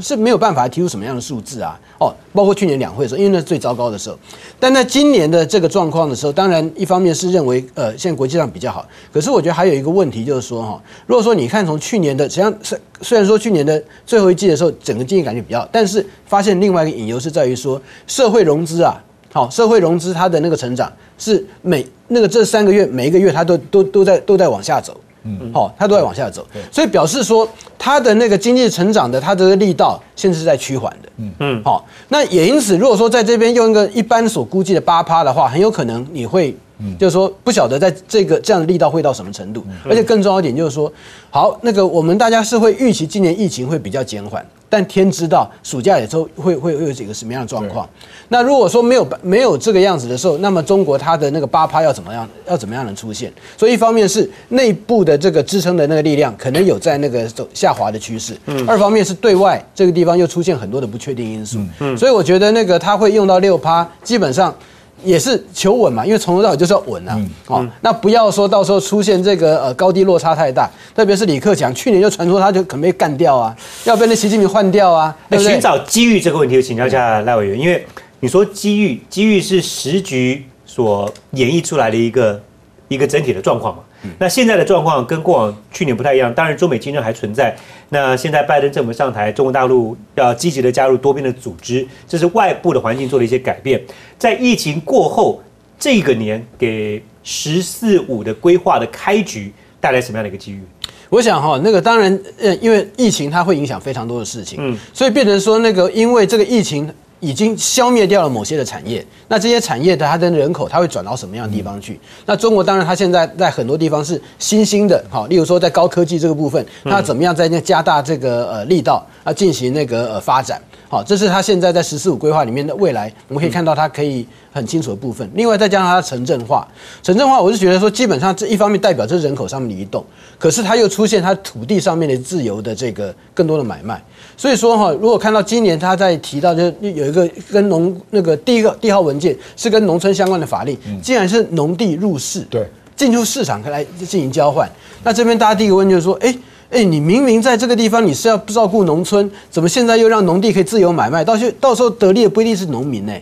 [0.00, 4.18] 是没有办法提出什么样的数字啊，哦，包括去年两会的时候，因为那是最糟糕的时候，
[4.58, 24.98] 但在今年的这个状况的时候，当然一方面是认为呃现在国际上比较好，可是我觉得还有一个问题就是说哈，如果说你看从去年的，实际上虽虽然说去年的最后一季的时候，整个经济感觉比较好，但是发现另外一个隐忧是在于说社会融资啊，好，社会融资它的那个成长是每那个这三个月每一个月它都都都在都在往下走。
[25.24, 31.08] 嗯，好，它都在往下走，所以表示说它的那个经济成长的它的力道现在是在趋缓的。
[31.18, 31.32] 嗯。
[31.38, 36.56] 嗯，好，那也因此，如果说在这边用一个一般所估计的八趴的话，很有可能你会，
[36.98, 40.90] 就是说不晓得在这个这样的力道会到什么程度，而且更重要一点就是说，
[41.30, 44.44] 好，那个我们大家是会预期今年疫情会比较减缓。
[44.70, 47.86] 但天知道暑假也都会会会有几个什么样的状况。
[48.28, 53.30] 那如果说没有没有这个样子的时候，那么中国它的那个八趴要怎么样要怎么样能出现？
[53.58, 64.54] 所以一方面是内部的这个支撑的那个力量可能有在那个走下滑的趋势，嗯，二方面是对外这个地方又出现很多的不确定因素，嗯，所以我觉得那个它会用到六趴，基本上。
[65.02, 75.16] 也是求稳嘛，因为从头到尾就是要稳啊，哦，那不要说到时候出现这个呃高低落差太大，特别是李克强去年就传说他就可能被干掉啊，要被那习近平换掉啊。
[75.28, 77.86] 那寻找机遇这个问题，请教一下赖委员，因为
[78.20, 82.40] 你说机遇，机遇是时局所演绎出来的一个
[82.88, 83.82] 一个整体的状况嘛。
[84.18, 87.54] 那现在的状况跟过往去年不太一样，当然中美竞争还存在。
[87.90, 93.82] 那现在拜登政府上台，中国大陆要积极的加入多边的组织，这是外部的环境做了一些改变。
[94.16, 95.42] 在疫情过后，
[95.78, 100.62] 这个年给“十四五”的规划的开局带来什么样的一个机遇？
[101.08, 106.88] 我想哈，那个当然，呃，因为疫情它会影响非常多的事情，嗯，所以变成说那个因为这个疫情。
[107.20, 112.00] 已经消灭掉了某些的产业，那这些产业的它的人口，它会转到什么样的地方去？
[112.26, 120.60] 那中国当然，它现在在很多地方是新兴的，好，例如说在高科技这个部分，它怎么样在那加大这个呃力道啊进行那个呃发展？
[120.90, 125.30] 好，这是它现在在“十四五”规划里面的未来，我们可以看到它可以很清楚的部分。
[125.34, 126.66] 另外再加上它城镇化，
[127.00, 130.04] 城镇化，我是觉得说基本上这一方面代表这人口上面的移动，
[130.36, 134.02] 可是它又出现它土地上面的自由的这个更多的买卖。
[134.36, 144.68] 所以说哈，如果看到今年他在提到，就有一个跟农那个第一个第一号文件是跟农村相关的法令，既然是农地入市，对，进入市场来进行交换，
[145.04, 146.36] 那这边大家第一个问就是说，哎
[146.70, 151.24] 哎，你明明在这个地方你是要照顾农村，怎么现在又让农地可以自由买卖？
[151.24, 153.12] 到时到时候得利的不一定是农民呢。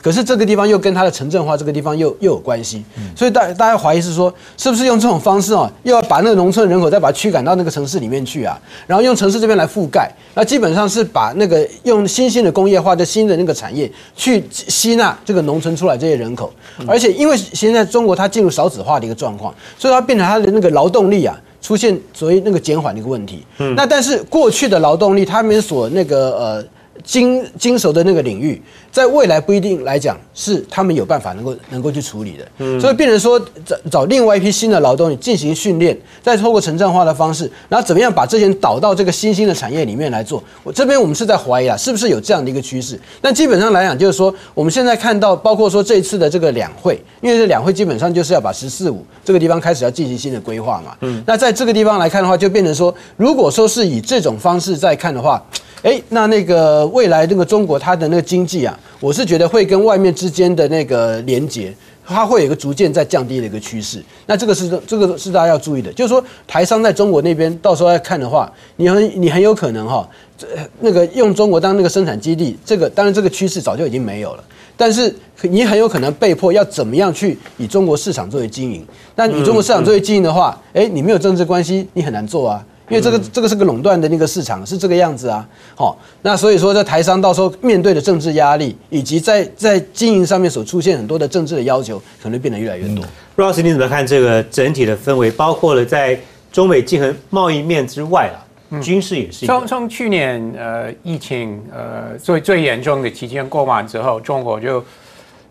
[0.00, 2.84] 可是这个地方又跟它的城镇化这个地方又又有关系，
[3.16, 8.56] 所以大大家怀疑是说，是不是用这种方式哦，又要把那个农村人口再把它驱赶到那个城市里面去啊？
[8.86, 16.52] 然后用城市这边来覆盖，那基本上是把那个用新兴的工业化的新的那个产业去吸纳这个农村出来这些人口，
[16.86, 21.36] 而且因为现在中国它进入少子化的一个状况，所以它变成它的那个劳动力啊
[21.68, 23.44] 出现所谓那个减缓的一个问题。
[23.58, 26.64] 嗯那但是过去的劳动力，他们所那个呃。
[27.04, 40.42] 经经手的那个领域，在未来不一定来讲是他们有办法能够能够去处理的，嗯，所以变成说找找另外一批新的劳动力进行训练，再透过城镇化的方式，然后怎么样把这些人导到这个新兴的产业里面来做？
[40.64, 42.98] 我这边我们是在怀疑啊，是不是有这样的一个趋势？
[43.20, 55.42] 但基本上来讲，就是说我们现在看到，包括说这一次的这个两会，因为这两会基本上就是要把“十四五”这个地方开始要进行新的规划嘛，嗯，那在这个地方来看的话，就变成说，如果说是以这种方式在看的话。
[55.82, 61.74] 哎，那那个未来那个中国它的那个经济啊，我是觉得会跟外面之间的那个连接
[62.06, 64.02] 它会有一个逐渐在降低的一个趋势。
[64.26, 70.08] 那这个是这个是大家要注意的，就是说台商在中国那边到时候来看的话，你很你很有可能哈，
[70.38, 70.46] 这
[70.80, 74.44] 那个用中国当那个生产基地，这个当然这个趋势早就已经没有了。
[74.74, 78.86] 但是你很有可能被迫要怎么样去以中国市场作为经营？
[79.16, 82.64] 那以中国市场作为经营的话，哎，你没有政治关系，你很难做啊。
[82.88, 85.46] 因为这个这个是个垄断的那个市场，是这个样子啊。
[85.74, 93.04] 好，那所以说在台商到时候面对的政治压力，以及在在经营上面所出现很多的政治的要求，可能变得越来越多。
[93.36, 95.30] Ross，你怎么看这个整体的氛围？
[95.30, 96.18] 包括了在
[96.50, 98.30] 中美竞衡贸易面之外
[98.70, 99.44] 啊，军事也是。
[99.44, 104.82] 从从去年呃疫情呃最最严重的期间过完之后，中国就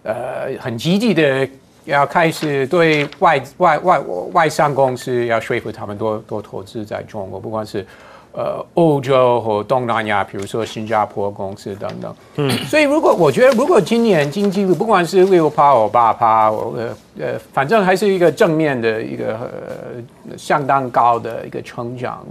[0.02, 1.48] 呃很积极的。
[1.88, 4.00] 要开始对外外外
[4.34, 7.86] 外商公司要说服他们多多投资在中国，不管是
[8.34, 12.16] 呃欧洲或东南亚，比如说新加坡公司等等。
[12.36, 22.26] 嗯，所以如果我觉得，如果今年经济不管是六趴或八趴，呃呃，反正还是一个正面的一个呃相当高的一个成长。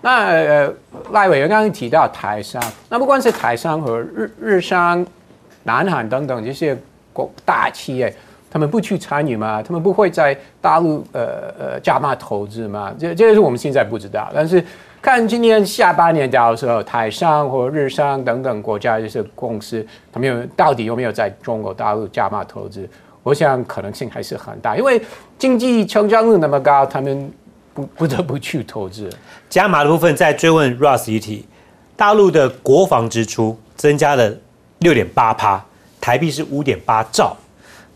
[0.00, 0.72] 那呃
[1.12, 5.06] 赖伟刚刚提到台商，那不管是台商和日日商、
[5.62, 6.74] 南韩等等这些
[7.12, 8.14] 国大企业。
[8.54, 9.60] 他们不去参与吗？
[9.60, 12.94] 他们不会在大陆呃呃加码投资吗？
[12.96, 14.30] 这这个是我们现在不知道。
[14.32, 14.64] 但是
[15.02, 22.88] 看今年下半年的时候，台商或日商等等国家这些公司，他们有到底有没有在中国大陆加码投资？
[23.24, 25.02] 我想可能性还是很大，因为
[25.36, 27.32] 经济成长率那么高，他们
[27.74, 29.10] 不不得不去投资。
[29.50, 31.44] 加码的部分再追问 Ross 一题，
[31.96, 34.32] 大陆的国防支出增加了
[34.78, 35.60] 六点八趴，
[36.00, 37.36] 台币是五点八兆。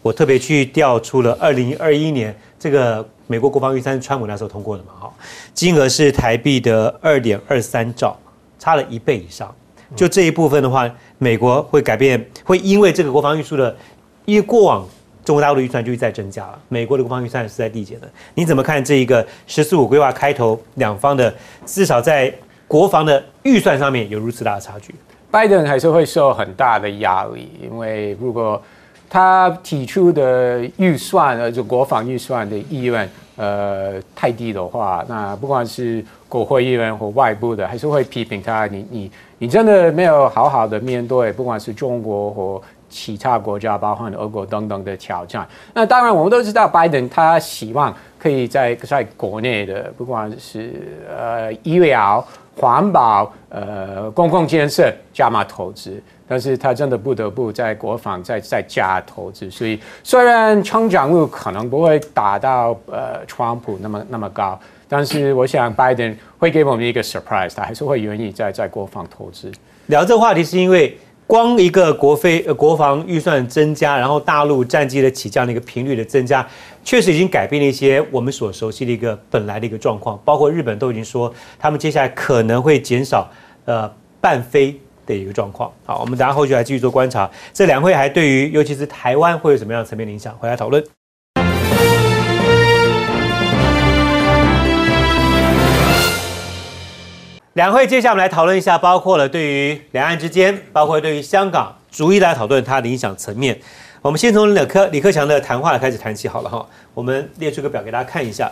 [0.09, 5.13] 我特别去调出了二零二一年这个美国国防预算，川普那时候通过的嘛，哈，
[5.53, 8.17] 金额是台币的二点二三兆，
[8.59, 9.55] 差了一倍以上。
[9.95, 13.77] 就这一部分的话，美国会改变，会因为这个国防预算的，
[14.25, 14.89] 因为过往
[15.27, 18.09] 中国大陆的预算就一再增加了，美国的国防预算是在递减的。
[18.35, 21.35] 你怎么看这一个“十四五”规划开头两方的
[21.67, 22.33] 至少在
[22.67, 24.95] 国防的预算上面有如此大的差距？
[25.31, 28.63] 拜登还是会受很大的压力，因为如果
[29.09, 38.67] 他提出的预算，呃，就国防预算的意愿，呃，太低的话，那不管是国会议员或外部的，还是会批评他。
[38.67, 45.47] 你你你真的没有好好的面对，不管是中国或其他国家，包括俄国等等的挑战。
[45.73, 52.23] 那当然，我们都知道，拜登他希望可以在在国内的，不管是呃医疗、
[52.59, 56.03] 环保、呃公共建设加码投资。
[56.31, 69.51] 但是他真的不得不在国防再再加投资，所以 虽然成长率可能不会达到呃川普那么那么高，但是我想拜登会给我们一个 surprise，他还是会愿意在在国防投资。
[69.87, 70.99] 聊这个话题是因为
[71.29, 76.45] 光一个国飞呃国防预算增加，然后大陆战机的起降的一个频率的增加，
[76.83, 83.31] 确实已经改变了一些我们所熟悉的一个本来的一个状况，包括日本都已经说他们接下来可能会减少
[83.67, 83.89] 呃
[84.21, 84.81] 半飞。
[85.09, 87.31] 的一个状况，好，我们等下后续还继续做观察。
[87.55, 90.37] 这两会还对于尤其是台湾会有什么样的层面的影响？
[90.37, 90.85] 回来讨论。
[97.59, 103.59] 两会接下来我们来讨论一下，包括了对于两岸之间，包括对于香港，逐一来讨论它的影响层面。
[104.01, 106.65] 我们先从李克李克强的谈话开始谈起好了哈。
[106.95, 108.49] 我们列出个表给大家看一下，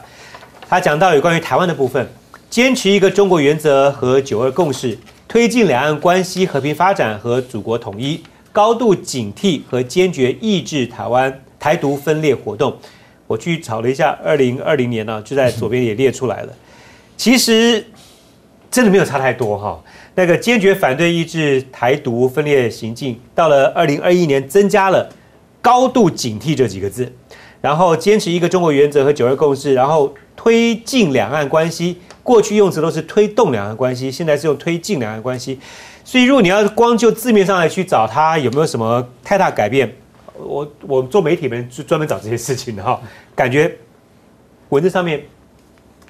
[0.68, 2.04] 他讲到有关于台湾的部分，
[2.50, 4.98] 坚持一个中国原则和九二共识。
[5.28, 12.76] 推进两岸关系和平发展和祖国统一，高度警惕和坚决抑制台湾台独分裂活动。
[13.28, 16.52] 我去找了一下，二零二零年呢，就在左边也列出来了。
[17.16, 17.82] 其实
[18.76, 19.82] 真的没有差太多哈。
[20.16, 25.08] 那个坚决反对抑制台独分裂行径，到了二零二一年增加了
[25.62, 27.10] 高度警惕这几个字，
[27.62, 31.96] 然后坚持一个中国原则和九二共识，然后推进两岸关系。
[32.22, 35.58] 过去用词都是推动两岸关系，现在是用推进两岸关系。
[36.04, 39.90] 所以，如果你要光就字面上来去找它有没有什么太大改变，
[40.34, 43.00] 我我做媒体们就专门找这些事情的哈，
[43.34, 43.74] 感觉
[44.68, 45.24] 文字上面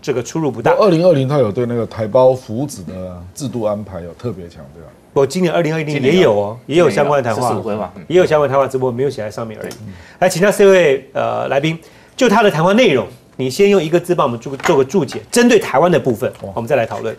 [0.01, 0.73] 这个出入不大。
[0.73, 4.83] 二零二零他有对那个台胞福祉的制度安排有特别强调。
[5.13, 9.73] 我今年二零二零也有哦，也有相关的谈话，也有相关谈话直播，没有写在上面而已。
[10.19, 11.79] 来，请教四位呃来宾，
[12.15, 13.07] 就他的谈话内容。
[13.39, 17.17] 你先用一个字帮我们做做个注解，针对台湾的部分，我们再来讨论。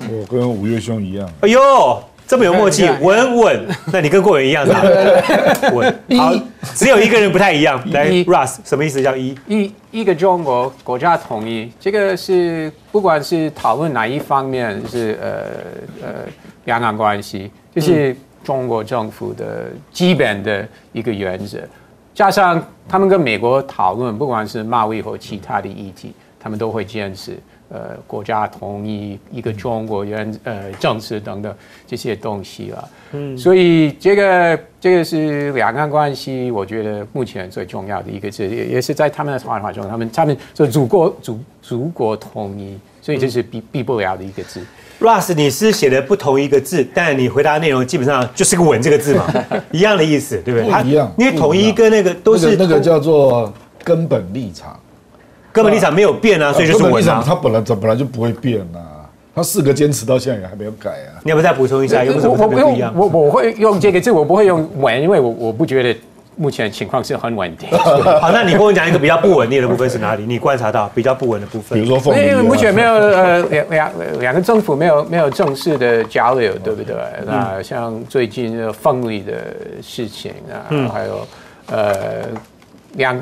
[0.00, 1.28] 我跟五月兄一样。
[1.40, 1.60] 哎呦，
[2.26, 3.66] 这么有默契，稳稳。
[3.92, 4.66] 那你跟过人一样，
[5.72, 6.00] 稳。
[6.18, 6.34] 好，
[6.74, 7.80] 只有一个人不太一样。
[7.92, 9.00] 来，Russ，什么意思？
[9.00, 9.36] 叫一？
[9.46, 15.28] 一一个中国国家统一，这个是不管是讨论哪一方面，是呃
[16.02, 16.14] 呃
[16.64, 21.58] 两岸关系，就是中国政府的基本的一个原则。
[22.12, 27.38] 加上他们跟美国讨论，不管是贸易或其他的议题，他们都会坚持
[27.68, 31.54] 呃国家统一、一个中国原呃政治等等
[31.86, 32.88] 这些东西了。
[33.12, 44.60] 嗯，所以这个这个是两岸关系，我觉得目前最重要的一个字，也也是在他们的谈话中，他们他们说祖国祖祖国统一，所以这是避避不了的一个字。
[44.98, 49.26] Russ，你是写的不同一个字，但你回答内容基本上就是个“稳”这个字嘛，
[49.70, 50.82] 一样的意思，对不对？
[50.82, 53.52] 不一样因为统一跟那个都是那个那个叫做
[53.84, 54.80] 根本立场，
[55.56, 57.24] 根本立场没有变啊，所以就是稳根本立场啊。
[57.26, 61.16] 它本来它本来就不会变啊，他四个坚持到现在也还没有改啊。
[61.24, 62.04] 你要不再补充一下？
[62.04, 62.92] 有什么特我不用？
[62.94, 65.98] 我我会用这个字，我不会用稳，因为我我不觉得
[66.36, 67.66] 目前情况是很稳定。
[67.78, 70.24] 好，那你跟我讲一个比较不稳定的部分是哪里？
[70.26, 71.98] 你观察到比较不稳的部分比如？
[71.98, 76.94] 说、因为目前没有呃两两两个政府没有没有正式的交流，对不对？
[77.24, 79.32] 那像最近的凤梨的
[79.82, 81.26] 事情啊，还有
[81.70, 81.94] 呃
[82.94, 83.18] 两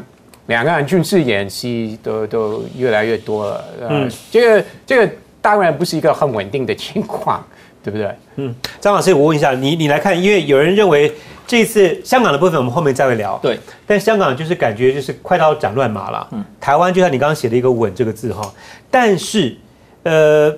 [0.47, 7.43] 两岸军事演习都都越来越多了，呃，这个这个当然不是一个很稳定的情况，
[7.83, 8.15] 对不对？
[8.37, 11.13] 嗯张老师，我问一下你，你来看，因为有人认为
[11.47, 16.29] 这次香港的部分我们后面再会聊，对，但香港就是感觉就是快刀斩乱麻了。
[16.33, 18.53] 嗯台湾就像你刚刚写的一个“稳”这个字哈，
[18.91, 19.57] 但是
[20.03, 20.55] 呃，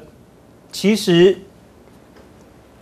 [0.70, 1.36] 其实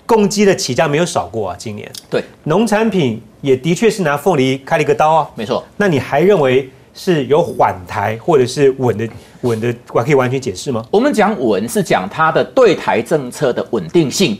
[0.04, 5.30] 攻击的起价没有少过啊，今年对，农产品也的确是拿凤梨开了一个刀啊。
[5.34, 5.64] 没错。
[5.78, 9.06] 那你还认为是有缓台或者是稳的
[9.40, 10.82] 稳的，我可以完全解释吗？
[10.90, 14.38] 我们讲稳是讲它的对台政策的稳定性，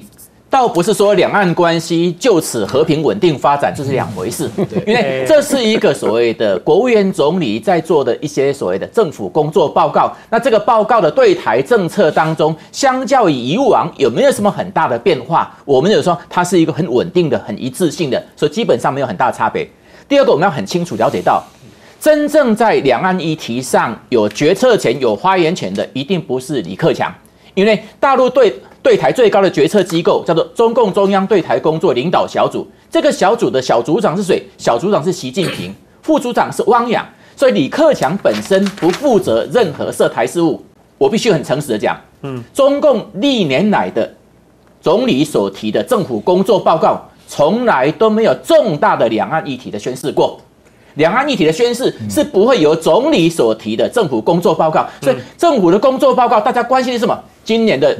[0.48, 4.48] 倒不是说两岸关系就此和平稳定发展，这是两回事。
[4.86, 10.10] 因为这是一个所谓的国务院总理在做的一些所谓的政府工作报告。
[10.30, 15.52] 那这个报告的对台政策当中，相较于以往有没有什么很大的变化？
[15.64, 19.68] 我们有说它是一个很稳定的、很一致性的，所以基本上没有很大差别。
[20.08, 21.42] 第二个，我们要很清楚了解到，
[22.04, 27.10] 真正在两岸议题上有决策权、有发言权的，一定不是李克强，
[27.54, 34.42] 因为大陆对对台最高的决策机构叫做中共中央对台工作领导小组，这个小组的小组长是谁？
[34.58, 37.02] 小组长是习近平，副组长是汪洋，
[37.34, 40.62] 所以李克强本身不负责任何涉台事务。
[40.98, 44.12] 我必须很诚实的讲，嗯，中共历年来的
[44.82, 50.38] 总理所提的政府工作报告，从来都没有重大的两岸议题的宣示过。
[50.94, 57.18] 两岸议题的宣示是不会由总理所提的政府工作报告，所以政府的工作报告，大家关心的是什么？
[57.44, 57.96] 今年的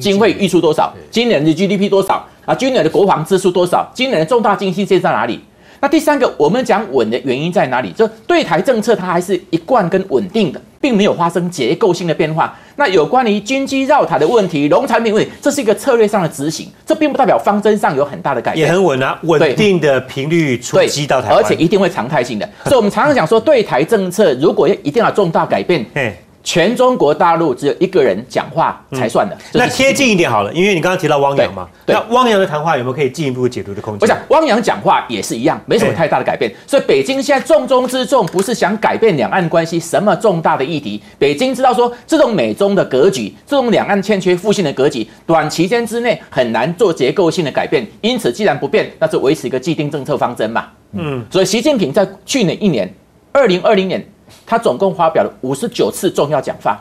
[0.00, 0.92] 经费预出多少？
[1.10, 2.24] 今年的 GDP 多少？
[2.44, 3.90] 啊，今年的国防支出多少？
[3.94, 5.40] 今年的重大经济线在哪里？
[5.80, 7.92] 那第三个，我们讲稳的原因在哪里？
[7.92, 12.56] 就对台政策它还是一贯跟稳定的，并没有发生结构性的变化。
[12.76, 18.72] 那有关于军机绕台的问题、农产品问题，这是一个策略上的执行，这并不代表方针上有很大的改变也。
[18.72, 22.48] 很稳啊，稳定的频率出对，击到台湾，而且一定会常态性的。
[22.64, 26.14] 所以我们常常讲说，对台政策如果要一定要重大改变，嘿。
[26.46, 29.36] 全中国大陆只有一个人讲话才算的。
[29.52, 34.00] 那贴近一点好了，因为你刚刚提到汪洋嘛，对那汪洋的谈话有没有可以进一步解读的空间？
[34.00, 36.48] 我想汪洋讲话也是一样，没什么太大的改变。
[36.64, 47.84] 所以北京现在重中之重不是想改变两岸关系什么重大的议题，北京知道说这种美中的格局，这种两岸欠缺互信的格局，短期间之内很难做结构性的改变。
[48.02, 50.66] 因此，既然不变，那就维持一个既定政策方针嘛。
[50.92, 52.88] 嗯，所以习近平在去年一年，
[53.32, 54.06] 二零二零年，
[54.46, 56.78] 他总共发表了五十九次重要讲话。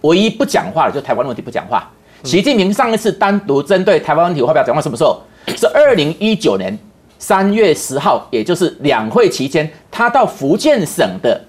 [0.00, 1.88] 唯一不讲话的就台湾问题不讲话。
[2.24, 5.20] 习近平上一次单独针对台湾问题发表讲话什么时候？
[5.56, 6.76] 是二零一九年
[7.18, 11.40] 三月十号，也就是两会期间，他到福建省的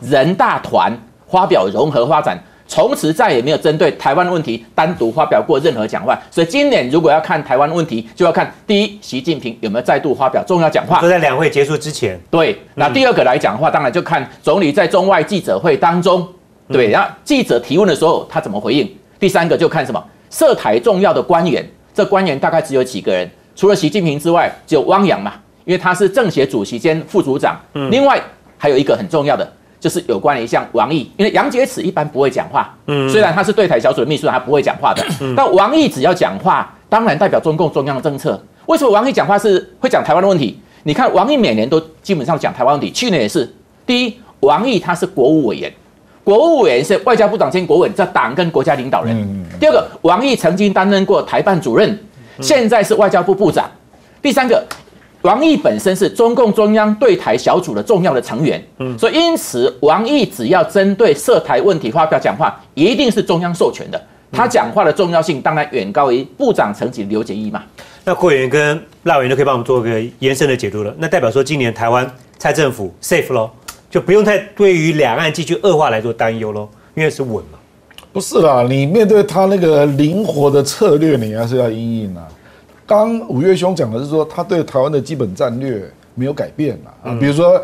[0.00, 0.92] 人大团
[1.26, 6.18] 发表融合发展，从此再也没有针对台湾问题单独发表过任何讲话。
[6.30, 11.08] 所以今年如果要看台湾问题，就要看第一，习近平有没有再度发表重要讲话就。
[11.08, 16.26] 在两会结束之前，对，那第二个来讲的话，当然就看总理在中外记者会当中，
[16.68, 18.90] 对，然后记者提问的时候他怎么回应。
[19.18, 25.32] 第三个就看什么涉台重要的官员，这官员大概只有几个人，除了习近平之外，只有汪洋嘛，
[25.64, 27.58] 因为他是政协主席兼副组长。
[27.90, 28.20] 另外
[28.58, 29.50] 还有一个很重要的，
[29.86, 35.06] 就是有关于像王毅，因为杨洁篪一般不会讲话，嗯虽然他是对台小组的秘书长，他不会讲话的，
[35.36, 38.42] 但王毅只要讲话，当然代表中共中央的政策。
[38.66, 40.58] 为什么王毅讲话是会讲台湾的问题？
[40.82, 43.48] 你看王毅每年都基本上讲台湾问题，去年也是。
[43.86, 45.72] 第一，王毅他是国务委员，
[46.24, 49.46] 国务委员是外交部长兼国委，这党跟国家领导人。
[49.60, 51.96] 第二个，王毅曾经担任过台办主任，
[52.40, 53.70] 现在是外交部部长。
[54.20, 54.66] 第三个，
[55.26, 58.64] 王毅本身是中共中央对台小组的重要的成员，
[58.96, 64.00] 所以因此王毅只要针对涉台问题发表讲话，一定是中央授权的。
[64.30, 67.60] 他讲话的重要性当然远高于部长层级的刘杰一嘛。
[68.04, 70.94] 那郭委员跟赖委员都可以帮我们做个延伸的解读了。
[70.98, 72.08] 那代表说，今年台湾
[72.38, 73.50] 蔡政府 safe 咯，
[73.90, 77.58] 就不用太对于两岸继续恶化来做担忧咯，因为是稳嘛。
[78.12, 82.22] 不是啦，你面对他那个灵活的策略，你还是要应应啊。
[82.86, 85.82] 刚五月兄讲的是说，他对台湾的基本战略
[86.14, 87.60] 没有改变啊，比如说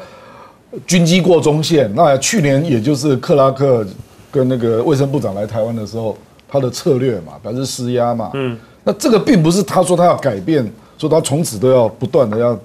[0.85, 3.87] 军机过中线，那去年也就是克拉克
[4.33, 6.19] 跟那个卫生部长来台湾的时候，
[6.49, 8.33] 他的策略嘛，表示施压嘛。
[8.35, 10.69] 嗯，那这个并不是他说他要改变，
[10.99, 12.59] 说他从此都要不断的要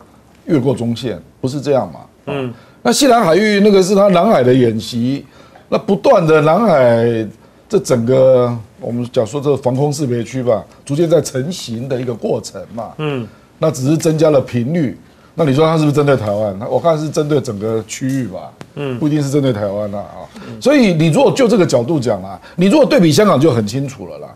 [0.46, 2.00] 越过中线，不是这样嘛。
[2.26, 2.52] 嗯，
[2.82, 5.24] 那西南海域那个是他南海的演习，
[5.70, 7.28] 那不断的南海。
[7.70, 12.94] 这整个我们讲说这个防空识别区吧，逐渐在成型的一个过程嘛。
[12.98, 13.28] 嗯，
[13.60, 14.98] 那只是增加了频率。
[15.36, 16.58] 那你说它是不是针对台湾？
[16.70, 18.52] 我看是针对整个区域吧。
[18.76, 20.24] 嗯，不一定是针对台湾啦啊。
[20.62, 24.30] 所以你如果就这个角度讲啊，你如果对比香港就很清楚了啦。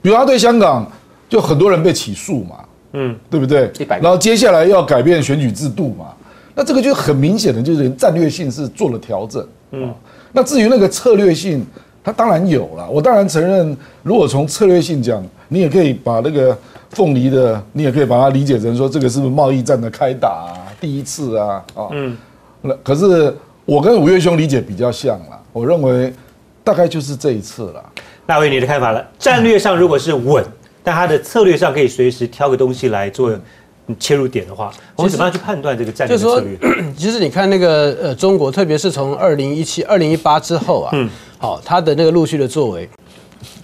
[0.00, 0.88] 比如他对香港
[1.28, 2.56] 就很多人被起诉嘛。
[2.92, 3.70] 嗯，对不对？
[3.88, 6.06] 然后接下来要改变选举制度嘛。
[6.54, 9.44] 那这个就很明显的就是战略性是做了调整。
[9.72, 9.92] 嗯，
[10.32, 11.66] 那至于那个策略性。
[12.02, 16.56] 他当然有了，我当然承认，如果从策略性讲，你也可以把那个
[16.90, 22.16] 凤梨的，你也可以把它理解成说，这个是不是贸易战的开打啊，第一次啊，啊，嗯，
[22.62, 23.34] 那可是
[23.64, 26.12] 我跟五月兄理解比较像了，我认为
[26.64, 27.84] 大概就是这一次了。
[28.26, 30.44] 那为你的看法了，战略上如果是稳，
[30.82, 33.38] 但他的策略上可以随时挑个东西来做。
[33.98, 36.58] 切入点的话，我们怎么样去判断这个战略策略？
[36.94, 41.08] 其实你看那个呃，中国，特别是从二零一七、二零一八之后啊，嗯，
[41.38, 42.88] 好，它的那个陆续的作为，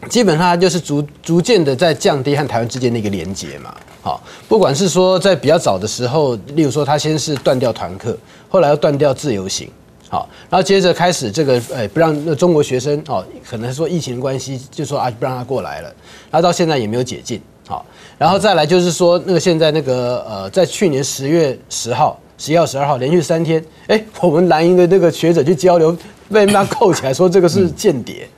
[0.08, 3.74] 基本上就是逐逐渐的在降低和台湾之间的一个连接嘛。
[4.00, 8.16] 好，不管是说在比较早的时候，例如说他先是断掉团客，
[8.48, 9.68] 后来又断掉自由行，
[10.08, 15.88] 好，然后接着开始这个哎不让那中国学生哦，可能说疫情的关系就说啊不让他过来了，
[16.30, 17.40] 然后到现在也没有解禁。
[17.66, 17.84] 好，
[18.18, 25.96] 然后再来就是说，那个现在那个呃，在去年十月十号、十一月、十二号连续三天，哎，我们蓝营的那个学者去交流，
[26.32, 28.28] 被他扣起来说这个是间谍，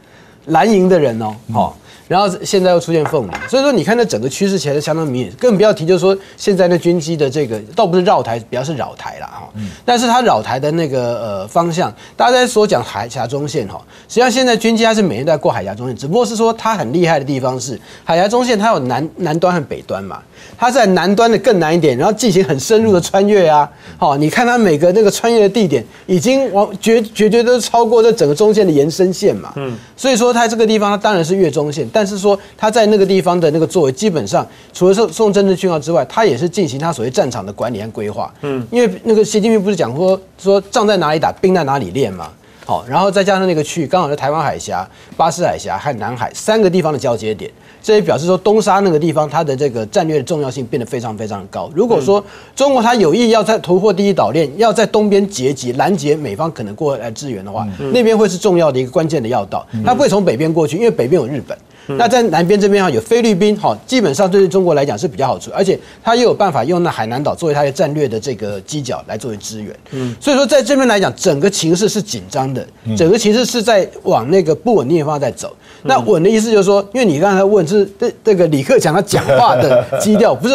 [0.46, 1.76] 蓝营的人哦，好。
[2.08, 9.48] 然后现在又出现凤梨，所以说你看那整个趋势其实相当明显，更不要提就是说现在那军机的这个倒不是绕台，比较是扰台了哈。
[9.84, 20.22] 但是它扰台的那个呃方向，大家在所讲海峡中线哈，实际上现在军机它是每天都在过海峡中线，只不过是说它很厉害的地方是海峡中线它有南南端和北端嘛。
[20.58, 42.28] 它在南端的更南一点，然后进行很深入的穿越啊，好，你看它每个那个穿越的地点已经往绝绝绝都超过这整个中线的延伸线嘛，嗯，所以说它这个地方它当然是越中线，但是说他在那个地方的那个作为，基本上除了送送政治讯号之外，他也是进行他所谓战场的管理和规划，嗯，因为那个习近平不是讲说说仗在哪里打，兵在哪里练嘛，
[42.66, 44.86] 好，然后再加上那个区域刚好是台湾海峡、
[45.16, 47.50] 巴士海峡和南海三个地方的交接点。
[47.82, 51.70] 这也表示说，东沙那个地方，它的这个战略的重要性变得非常非常高。
[51.72, 52.22] 如果说
[52.56, 59.64] 中国它有意要在突破第一岛链，要在东边截击拦截美方可能过来支援的话，那边会是重要的一个关键的要道。
[59.84, 61.56] 它不会从北边过去，因为北边有日本。
[61.86, 69.74] 那在南边这边哈有菲律宾，哈基本上对于中国来讲是比较好处，而且它又有办法用那海南岛作为它的战略的这个犄角来作为支援。
[69.92, 72.66] 嗯，所以说在这边来讲，整个情势是紧张的，
[72.96, 75.54] 整个情势是在往那个不稳定的方向在走。
[75.82, 80.54] 那稳的意思就是说，因为你刚才问是这这个李克强他讲话的基调， 不是。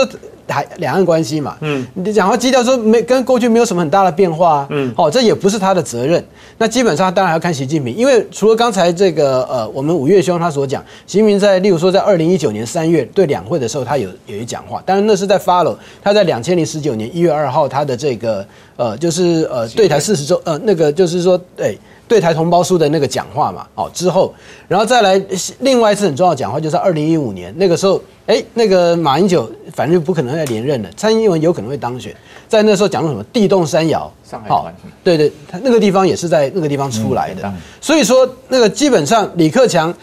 [0.52, 6.22] 台两岸关系嘛，嗯，你讲话基调说没跟过去没有什么很大的变化啊，嗯，好，这也不是他的责任。
[6.58, 18.45] 那基本上当然要看习近平，因为除了刚才这个呃，我们五月兄他所讲，习近平在例如说在二零一九年三月对两会的时候，他有有一讲话，当然那是在 follow 他在两千零十九年一月二号他的这个
[18.76, 21.78] 呃，就是呃对台四十周呃那个就是说对。
[22.12, 24.34] 对台同胞书的那个讲话嘛，哦之后，
[24.68, 25.18] 然后再来
[25.59, 32.14] 另外一次很重要讲话，就是二零一五年那个时候，哎，那个马英九反正不可能再连任了，蔡英文有可能会当选，
[32.49, 34.70] 在那时候讲了什么地动山摇，上海好，
[35.05, 37.49] 对对，他那个地方也是在那个地方出来的，
[37.80, 39.93] 所以说那个基本上李克强，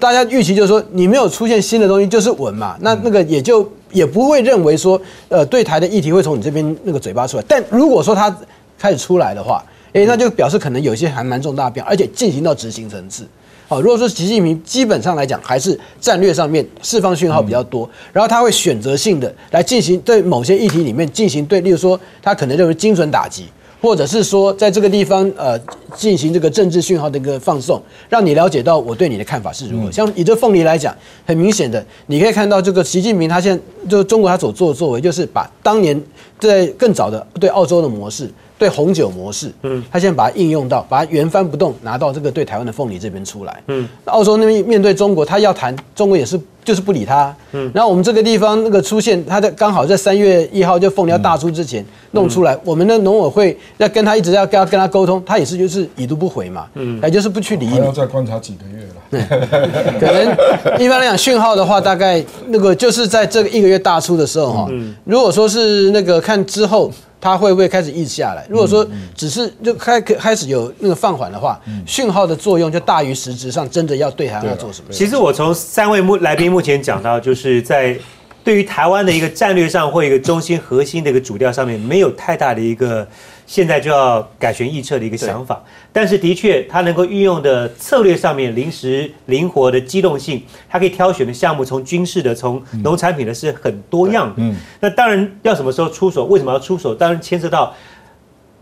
[0.00, 4.98] 大家预期就是说你没有出现新的东西就是稳嘛，那那个也就也不会认为说
[5.28, 8.34] 呃对台的议题会从你这边那个嘴巴出来，但如果说他
[8.78, 9.62] 开始出来的话。
[9.92, 13.26] 哎，那就表示可能有些还蛮重大变，而且进行到执行层次。
[13.66, 23.44] 好，如果说习近平基本上来讲还是战略上面释放讯号比较多，然后他会选择性的来进行对某些议题里面进行对，例如说他可能认为精准打击，
[23.82, 25.58] 或者是说在这个地方呃
[25.94, 27.78] 进行这个政治讯号的一个放送，
[28.08, 29.92] 让你了解到我对你的看法是如何。
[29.92, 36.02] 像以这凤梨来讲，很明显的你可以看到这个习近平他现在就中国他所做的作为，就是把当年
[36.38, 38.30] 在更早的对澳洲的模式。
[38.58, 58.88] 对红酒模式，嗯，他现在把它应用到，把它原翻不动拿到这个对台湾的凤梨这边出来，嗯，那澳洲那边面对中国，他要谈，中国也是就是不理他，嗯，然后我们这个地方那个出现，他在刚好在三月一号就凤梨要大出之前弄出来，我们的农委会要跟他一直要跟他跟他沟通，他也是就是已读不回嘛，嗯，也就是不去理你还要，再观察几个月了。
[60.00, 64.68] 可能一般来讲讯号的话，大概那个就是在这个一个月大出的时候哈，
[65.04, 66.90] 如果说是那个看之后。
[67.20, 68.46] 它会不会开始抑制下来？
[68.48, 74.92] 如果说只是就开开始有那个放缓的话，讯号的作用就大于实质上真的要对台湾要做什么。
[74.92, 77.98] 其实我从三位目来宾目前讲到，就是在
[78.44, 83.06] 对于台湾的一个战略上或一个中心核心的一个主调上面，没有太大的一个
[83.48, 85.64] 现在就要改弦易辙的一个想法。
[85.90, 94.34] 但是的确，它能够运用的策略上面临时灵活的机动性，它可以挑选的项目从军事的、从农产品的是很多样的。
[94.36, 96.94] 嗯那当然要什么时候出手，为什么要出手？
[96.94, 97.74] 当然牵涉到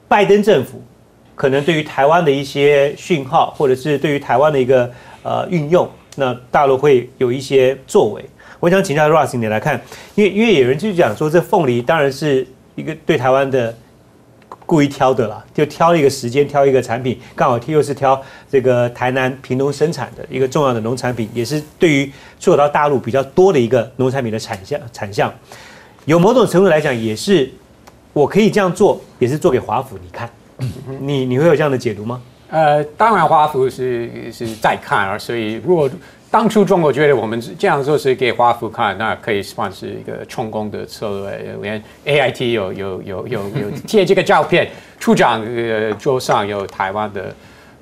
[0.06, 0.80] 拜登政府
[1.34, 4.88] 可能对于台湾的一些讯号，或者是对于台湾的一个
[5.24, 8.24] 呃运用，那大陆会有一些作为。
[8.60, 9.78] 我想请教 Russ 你来看，
[10.14, 13.76] 因为因为有人就讲说，这凤梨当然是一个对台湾的
[14.66, 25.32] 故意挑的啦，就挑一个时间，挑一个产品，刚好又是挑这个台南屏东生产的一个重要的农产品，也是对于出口到大陆比较多的一个农产品的产项产项。
[26.04, 27.48] 有某种程度来讲，也是
[28.12, 30.28] 我可以这样做，也是做给华府你看。
[31.00, 32.20] 你你会有这样的解读吗？
[32.48, 35.88] 呃，当然华府是是在看啊，所以如果
[36.30, 41.56] 当初中国觉得我们这样做是给华府看，那可以算是一个成功的策略。
[41.62, 44.68] 连 AIT 有有有有有贴这个照片，
[44.98, 47.34] 处长呃桌上有台湾的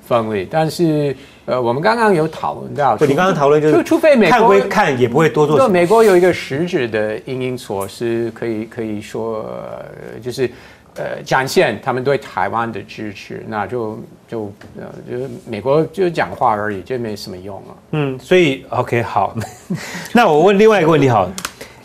[0.07, 1.15] 凤梨，但是
[1.45, 5.69] 呃，我们刚刚有讨论到，不，你刚刚讨论就是除非美看国归看，也不会多做什就。
[5.69, 10.49] 美国有一个实质的因因措施，可以可以说，呃就是
[10.95, 17.71] 呃展现他们对台湾的支持，那就就呃就是美国就讲话而已，这没什么用啊。
[17.91, 19.35] 嗯，所以 OK 好，
[20.13, 21.33] 那我问另外一个问题好了，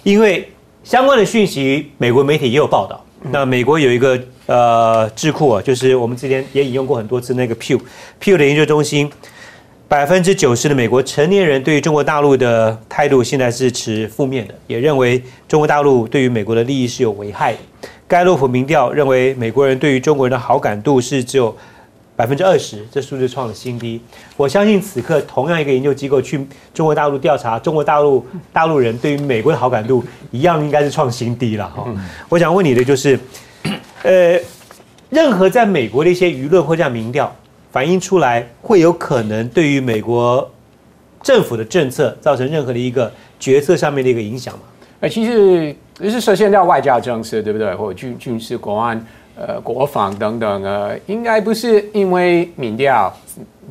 [0.03, 0.49] 因为
[0.83, 3.05] 相关的讯息，美国媒体也有报道。
[3.31, 7.79] 那美国有一个呃智库啊，就是我们之前也引用过很多次那个 Pew
[8.19, 9.13] Pew 的研究中心，
[9.87, 17.59] 百分之九十的美国成年人对于中国大陆的态度现在是持负面的，也认为中国大陆对于美国的利益是有危害的。
[18.11, 21.57] 盖洛普民调认为美国人对于中国人的好感度是只有
[22.17, 24.01] 百分之二十，这数字创了新低。
[24.37, 26.45] 我相信此刻同样一个研究机构去
[26.75, 30.03] 中国大陆调查中国大陆大陆人对于美国的好感度，
[30.33, 31.87] 一样应该是创新低了哈。
[32.29, 33.17] 我想问你的就是，
[34.03, 34.37] 呃，
[35.09, 37.33] 任何在美国的一些舆论或这样民调
[37.71, 40.51] 反映出来，会有可能对于美国
[41.23, 44.63] 政府的政策造成任何的一个决策上面的一个影响吗？
[44.99, 47.75] 哎，其实就是涉限到外交政策，对不对？
[47.75, 49.05] 或者军军事、国安、
[49.37, 53.15] 呃国防等等，呃，应该不是因为民调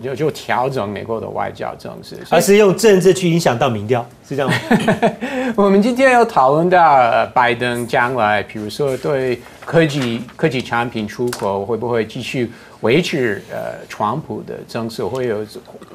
[0.02, 4.58] 就就调整美国的外交政策，而是用政治去影响到民调，是这样吗？
[5.58, 12.50] 我们今天有讨论到呃拜登将来，比如说对科技科技产品出口会不会继续
[12.82, 15.46] 维持呃川普的政策，会有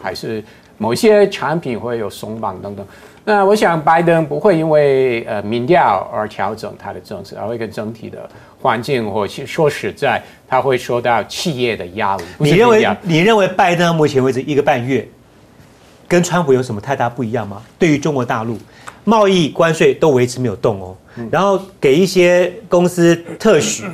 [0.03, 0.45] 还是
[0.77, 2.85] 某些产品会有松绑等等。
[3.25, 8.29] 那我想拜登不会因为呃民调而调整他的政策，而会跟整体的
[8.61, 12.25] 环境或其说实在，他会受到企业的压力。
[12.39, 15.09] 你认为你认为拜登到目前为止一个半月，
[16.07, 17.63] 跟川普有什么太大不一样吗？
[17.79, 18.59] 对于中国大陆，
[19.05, 20.95] 贸易关税都维持没有动哦，
[21.31, 23.85] 然后给一些公司特许，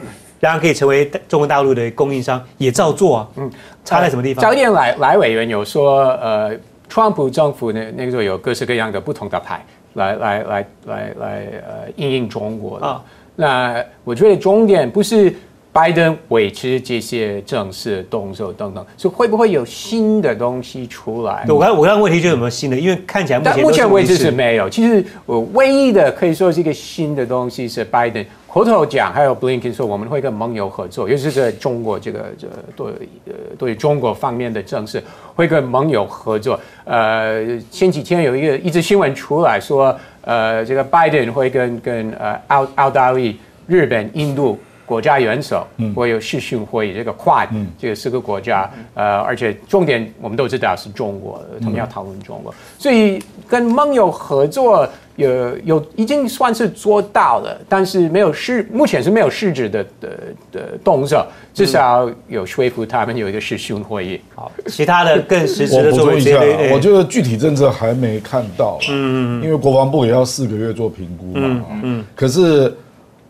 [0.41, 3.29] 然后可以成为中国大陆的供应商，也照做啊。
[3.37, 3.49] 嗯，
[3.85, 4.43] 差在什么地方？
[4.43, 6.51] 早点来来委员有说，呃，
[6.91, 9.65] 川普政府那那个时候有各式各样的不同的牌
[9.95, 12.87] 来来来来来呃应应中国的。
[12.87, 13.03] 啊
[13.37, 15.35] 那我觉得重点不是
[15.73, 21.47] 拜登维持这些正式动作等等，所以会不会有新的东西出来？
[21.49, 22.77] 我刚我刚刚问题就有没有新的？
[22.77, 24.69] 因为看起来目但前目前为止是是没有。
[24.69, 32.87] 其实我唯一的可以说是一个新的东西是拜登口头讲，还有 Blinken 说我们会跟盟友合作，尤其是在中国这个这对
[33.27, 35.01] 呃对中国方面的政策
[35.37, 36.59] 会跟盟友合作。
[36.85, 44.59] 呃，前几天有一个一则新闻出来说，呃，这个拜登会跟跟呃澳澳大利、日本、印度。
[44.91, 45.65] 国家元首
[45.95, 47.47] 会有视讯会议，这个 Quad
[47.79, 60.19] 这个四个国家，呃，而且重点我们都知道是中国，他们要讨论中国，所以跟盟友合作有有已经算是做到了，但是没有实目前是没有实质的的
[60.51, 61.25] 的动作，
[61.55, 64.21] 至少有说服他们有一个视讯会议。
[64.35, 72.75] 好，其他的更实质我的作为补充一下我觉得具体政策还没看到，嗯嗯，因为国防部也要四个月做评估嘛，嗯嗯，可是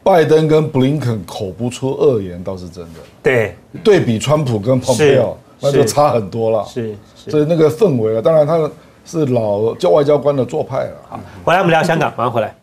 [0.03, 6.65] 拜登跟布林肯口不出恶言倒是真的，对，对比川普跟蓬佩奥，那就差很多了。
[6.65, 7.31] 是是。
[7.31, 8.71] 所以那个氛围啊，当然他
[9.05, 10.97] 是老教外交官的做派了。
[11.07, 12.55] 好，回来我们聊香港，马上回来。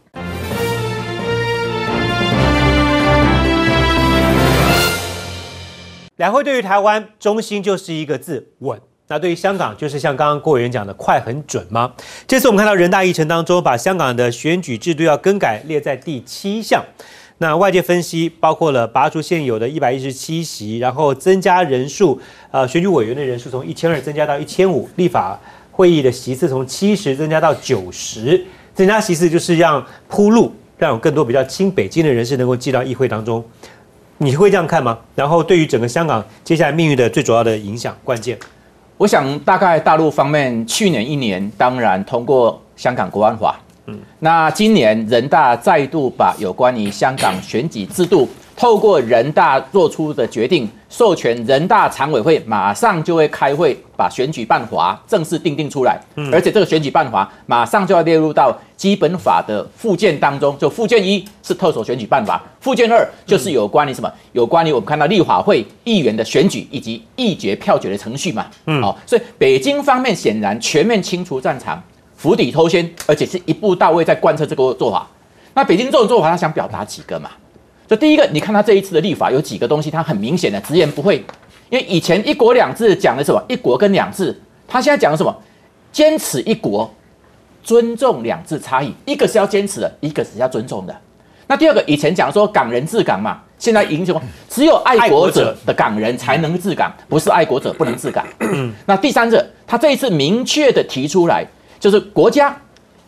[6.15, 11.93] 两会对于台湾中心就是一个字稳，那对于香港就是像刚刚郭委员讲的快很准吗？
[12.27, 16.83] 这次我们看到人大议程当中把香港的选举制度要更改列在第七项，
[17.39, 22.19] 那外界分析包括了拔除现有的一百一十七席，然后增加人数，
[22.49, 25.39] 呃，选举委员的人数从一千二增加到一千五，立法
[25.71, 33.43] 会议的席次从七十增加到九十，增加席次就是让铺路，让有更多比较亲北京的人士能够进到议会当中。
[34.17, 34.97] 你会这样看吗？
[35.13, 38.35] 然后对于整个香港接下来命运的最主要的影响关键，
[38.97, 48.27] 我想大概大陆方面去年一年当然通过香港国安法，嗯，那今年人大再度把有关于香港选举制度。
[48.55, 55.95] 透过人大做出的决定，授权人大常委会马上就会开会，把选举办法正式定定出来。
[56.31, 60.57] 而且这个选举办法马上就要列入到基本法的附件当中。
[60.57, 64.11] 就附件一是特首选举办法，附件二就是有关于什么？
[64.31, 68.47] 有关于我们看到立法会议员的选举以及议决票决的程序嘛。
[68.65, 71.79] 嗯，好，所以北京方面显然全面清除战场，
[72.17, 75.07] 釜底抽薪，而且是一步到位在贯彻这个做法。
[75.53, 77.29] 那北京这种做法，他想表达几个嘛？
[77.87, 81.23] 就第一个，你看他这一次的立法有几个东西，他很明显的直言不讳，
[81.69, 83.41] 因为以前一国两制讲的什么？
[83.47, 84.37] 一国跟两制，
[84.67, 85.33] 他现在讲的什么？
[85.91, 86.93] 坚持一国，
[87.63, 90.95] 尊重两制差异，一个是要坚持的，一个是要尊重的。
[91.47, 94.21] 那第二个，以前讲说港人治港嘛，现在已经么？
[94.49, 98.27] 只有爱国者的港人才能治港，不是爱国者不能治港。
[98.85, 101.47] 那第三个，他这一次明确的提出来，
[101.79, 102.55] 就是国家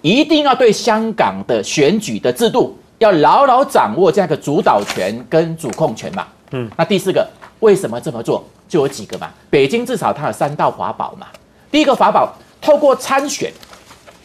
[0.01, 2.78] 一定要对香港的选举的制度。
[2.99, 7.26] 要牢牢掌握这样一个主导权跟主控权嘛，嗯，那第四个
[7.61, 8.43] 为什么这么做？
[8.67, 11.28] 就有几个嘛，北京至少它有三道法宝嘛，
[11.72, 13.53] 第一个法宝透过参选，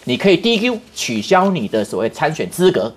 [0.03, 2.93] 你可以 DQ 取消你的所谓参选资格，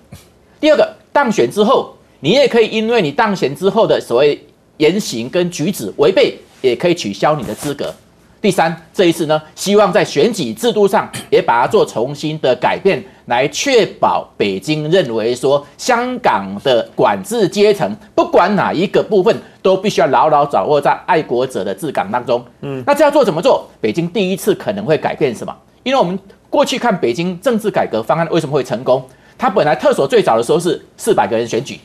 [0.59, 4.43] 第二个当选之后，你也可以因为你当选之后的所谓
[4.77, 7.93] 言行跟举止违背，也可以取消你的资格。
[8.39, 22.43] 第三，这一次呢，希望在选举制度上也把它做重新的改变，来确保北京认为说香港的管制阶层，不管哪一个部分，都必须要牢牢掌握在爱国者的治港当中。
[22.61, 23.67] 嗯，那这要做怎么做？
[23.81, 25.55] 北京第一次可能会改变什么？
[25.81, 26.17] 因为我们
[26.49, 29.03] 过去看北京政治改革方案为什么会成功？
[29.35, 31.79] 它本来特首最早的时候是四百个人选举，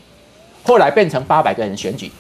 [0.62, 2.12] 后来变成八百个人选举，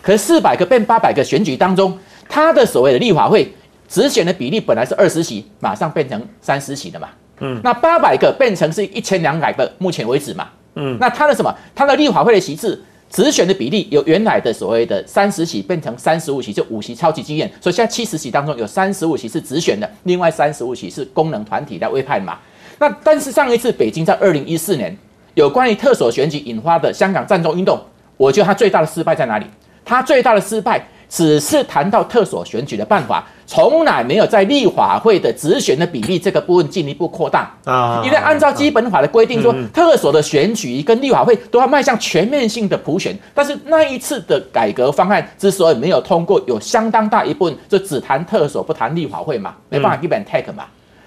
[0.00, 3.52] 可是四百个变八百个选举当中，它的所谓的立法会。
[3.90, 7.08] 直选的比例本来是二十席，马上变成三十席的嘛。
[7.40, 10.48] 嗯，那八百个变成是一千两百个，目前为止嘛。
[10.76, 11.52] 嗯，那他的什么？
[11.74, 12.80] 他的立法会的席次，
[13.10, 17.50] 直选的比例由原来的所谓的三十席变成三十五席，就五席超级经验。
[17.60, 22.38] 所以现在七十席当中有三十五席是直选的，另外三十五席是功能团体在委派嘛。
[22.78, 24.96] 那但是上一次北京在二零一四年
[25.34, 27.82] 有关于特首选举引发的香港战中运动，
[28.16, 29.46] 我觉得它最大的失败在哪里？
[29.84, 30.86] 它最大的失败。
[31.10, 38.00] 只是谈到特首选举的办法，从来没有在立法会的直选的比例这个部分进一步扩大啊。
[38.04, 43.18] 因为按照基本法的规定说，特首的选举跟立法会都要迈向全面性的普选。
[43.34, 50.64] 但是那一次的改革方案之所以没有通过，有相当大一部分就只谈特首不谈立法会嘛，没办法 give and take 嘛。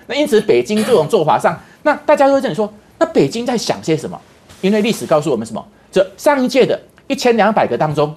[0.08, 4.20] 那因此北京这种做法上，那大家都会这样说，那北京在想些什么？
[4.60, 5.66] 因为历史告诉我们什么？
[5.90, 6.78] 这上一届的
[7.08, 8.14] 一千两百个当中。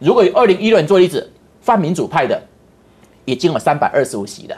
[0.00, 1.30] 如果以二零一六年做例子，
[1.60, 2.42] 泛民主派的
[3.26, 4.56] 已经有三百二十五席的，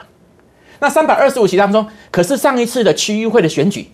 [0.79, 3.89] 那三百二十五席当中，可是上一次的区域会的选举，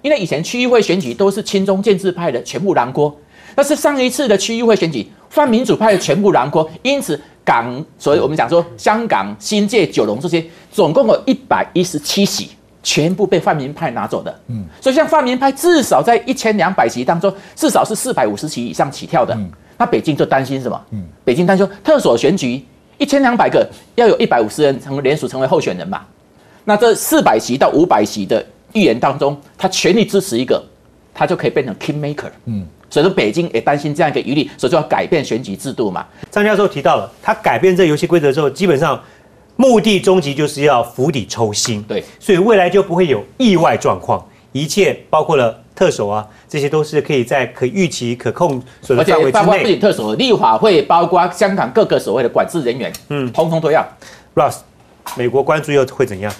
[0.00, 3.14] 因为以前区域会选举都是亲中建制派的全部燃锅，
[3.54, 10.42] 但是上一次的区域会选举，泛民主派的全部燃锅，因此港，所以我们讲说香港、新界、九龙这些，
[10.72, 12.48] 总共有一百一十七席，
[12.82, 14.34] 全部被泛民派拿走的。
[14.46, 19.38] 嗯，所以像泛民派至少在一千两百席当中，至少是四百五十席以上起跳的。
[19.76, 20.80] 那北京就担心什么？
[20.90, 22.64] 嗯，北京担心特首选举
[22.98, 26.02] 一千两百个，要有一百五十人成为联署成为候选人嘛？
[26.64, 30.62] 那这四百席到五百席的预言当中，他全力支持一个，
[31.12, 32.30] 他就可以变成 king maker。
[32.46, 36.06] 嗯，所以说北京也担心这样一个余力，所以就要改变选举制度嘛。
[36.30, 38.98] 张教授提到了，他改变这游戏规则之后，基本上
[39.56, 41.82] 目的终极就是要釜底抽薪。
[41.82, 45.60] 对，所以未来就不会有意外状况，一切包括了。
[45.74, 49.32] 特首啊，这些都是可以在可预期、可控所的范围之内。
[49.32, 53.84] 包括不仅特首，立法会，包括香港各个所谓的管制人员，嗯，通通都要。
[54.36, 54.58] Russ，
[55.16, 56.32] 美国关注又会怎样？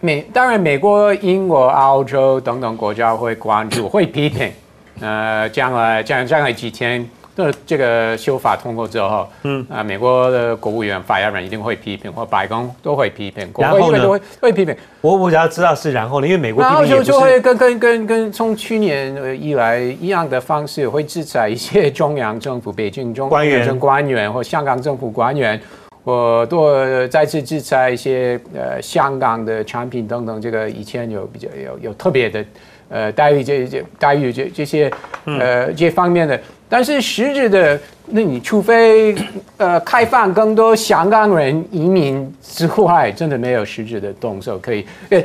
[0.00, 4.52] 美当然，美国、英国、澳洲等等国家会关注，会批评。
[5.00, 9.66] 呃，将来将将来几天的这个修法通过之后，嗯。
[9.70, 25.60] 啊，美国的国务院发言人一定会批评，或白宫都会批评，国会都会会批评，我我只要知道是然后呢，因为美国然后就就会跟跟跟跟从去年呃以来一样的方式，会制裁一些中央政府、北京中官员政官员或香港政府官员，
[26.04, 30.40] 我多再次制裁一些呃香港的产品等等。
[30.40, 32.44] 这个以前有比较有有特别的
[32.88, 34.90] 呃待遇这这待遇这这些
[35.24, 36.40] 呃这方面的，
[36.72, 39.14] 但是实质的，那你除非
[39.58, 44.86] 呃开放更多香港人移民之外，真的没有实质的动作可以。
[45.10, 45.22] 呃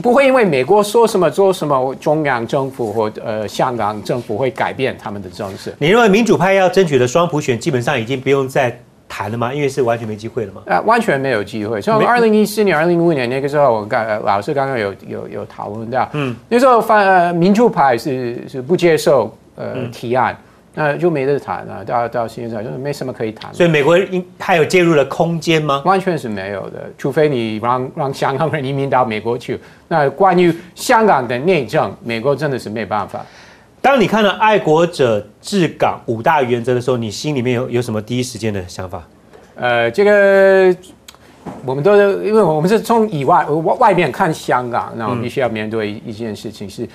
[0.00, 5.72] 不会因为美国说什么做什么，中央政府或呃香港政府会改变他们的政策。
[5.78, 9.52] 你认为民主派要争取的双普选基本上已经不用再谈了吗？
[9.52, 10.62] 因为是完全没机会了吗？
[10.66, 11.82] 呃，完全没有机会。
[11.82, 20.38] 从没二零一四年、二零一五年那个时候，我刚呃老师刚刚有有有讨论到，嗯，那时候反呃民主派是是不接受呃、提案，
[20.78, 21.84] 那就没得谈了。
[21.84, 23.52] 到到现在就是没什么可以谈。
[23.52, 25.82] 所以美国应还有介入的空间吗？
[25.84, 29.58] 完全是没有的，除非你让让香港人移民到美国去。
[29.88, 33.26] 那关于香港的内政，美国真的是没办法。
[33.80, 39.02] 当你看到爱国者治港五大原则的时候，你心里面有有什么第一时间的想法？
[39.54, 40.76] 呃，这个
[41.64, 46.86] 我们都是因为我们是从以外外外面看香港，那我们必须要面对一件事情是，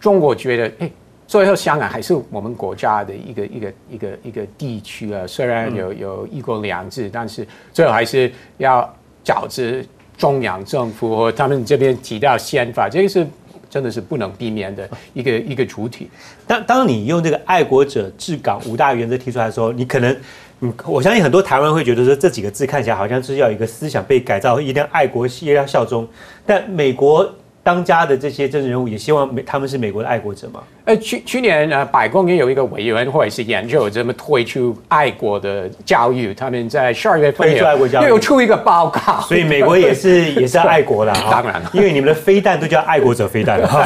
[0.00, 0.90] 中国觉得，哎，
[1.28, 8.82] 最后香港还是我们国家的一个一个一个一个地区啊，虽然有有一国两制，但是最后还是要
[9.22, 9.84] 饺子
[10.16, 13.26] 中央政府和他们这边提到宪法，这个是
[13.68, 16.08] 真的是不能避免的一个一个主体。
[16.46, 20.16] 当当你用这个爱国者治港五大原则提出来的时候，你可能，
[20.60, 26.08] 嗯，我相信很多台湾人会觉得说这几个字看起来好像是要一个思想被改造，一定要爱国，也要效忠。
[26.46, 27.30] 但美国
[27.68, 30.62] 当家的这些政治人物也希望美他们是美国的爱国者嘛？
[30.86, 41.28] 呃，去去年呃，白宫也有一个委员会是研究怎么推出爱国的教育，他们在十二月份推出爱国教育也有出一个报告，所以美国也是也是爱国的哈。
[41.42, 43.84] 当然了因为你们的飞弹都叫爱国者飞弹哈。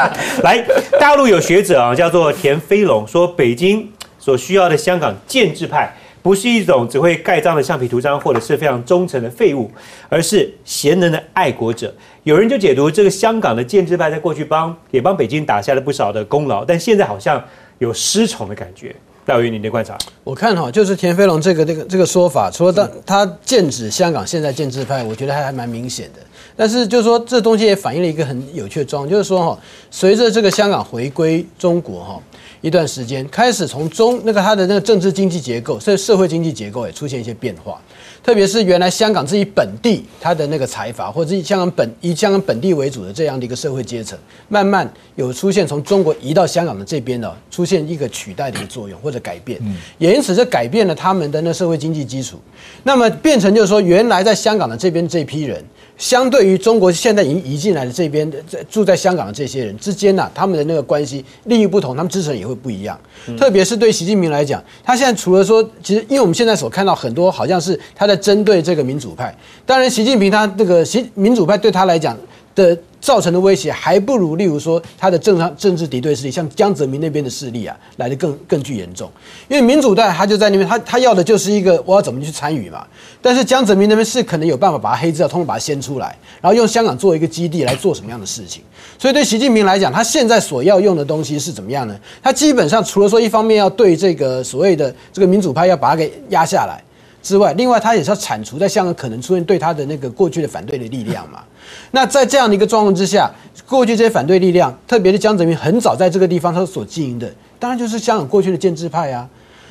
[0.42, 0.64] 来，
[0.98, 3.86] 大陆有学者啊，叫做田飞龙，说北京
[4.18, 5.94] 所需要的香港建制派。
[6.20, 9.70] 不是一种只会盖章的橡皮图章，或者是非常忠诚的废物，
[10.10, 11.94] 而是贤能的爱国者。
[12.28, 17.42] 有人就解读这个香港的建制派在过去帮也帮北京打下了不少的功劳，但现在好像
[17.78, 18.94] 有失宠的感觉。
[19.24, 26.20] 大于您的观察，我看哈，就是田飞龙这个这个这个说法，除了他他剑指香港现在建制派，我觉得还还蛮明显的。
[26.54, 29.58] 但是就是说，这东西也反映了一个很有趣的状况，就是说哈，
[29.90, 32.20] 随着这个香港回归中国哈
[32.60, 37.80] 一段时间，开始从中那个它的那个政治经济结构，甚至社会经济结构也出现一些变化。
[38.28, 44.18] 特别是原来香港自己本地它的那个财阀，或者以香港本以香港本地为主的这样的一个社会阶层，
[44.50, 49.58] 慢慢有出现从中国移到香港的这边呢，出现一个取代的一个作用或者改变，
[49.96, 52.38] 也因此这改变了他们的那社会经济基础。
[52.82, 55.64] 那么变成就是说，原来在香港的这边这批人，
[55.98, 62.98] 相对于中国现在已经移进来的这边在住在香港的这些人之间呢、他们的那个关系利益不同，他们支持也会不一样。
[63.36, 69.36] 特别是对习近平来讲，他现在除了说，其实因为我们现在所看到很多好像是他在针对这个民主派，
[69.66, 72.16] 当然习近平他这个习民主派对他来讲
[72.58, 79.08] 的造成的威胁，还不如例如说他的政商政治敌对势力，像江泽民那边的势力啊，来的更更具严重。
[79.48, 82.84] 因为民主派他就在那边，他他要的就是一个我要怎么去参与嘛。
[83.22, 88.64] 但是江泽民那边是可能有办法把他黑资料通通把它掀出来，然后用香港做一个基地来做什么样的事情。
[88.98, 91.96] 所以对习近平来讲，他现在所要用的东西是怎么样呢？
[92.20, 96.82] 他基本上除了说一方面要对这个所谓的这个民主派要把它给压下来。
[97.20, 101.42] 之外，另外他也是要铲除在香港可能出现对他的那个过去的反对的力量嘛。
[101.90, 103.30] 那在这样的一个状况之下，
[103.66, 109.28] 过去这些反对力量，特别是江泽民很早在这个地方他所经营的，当然就是香港过去的建制派啊。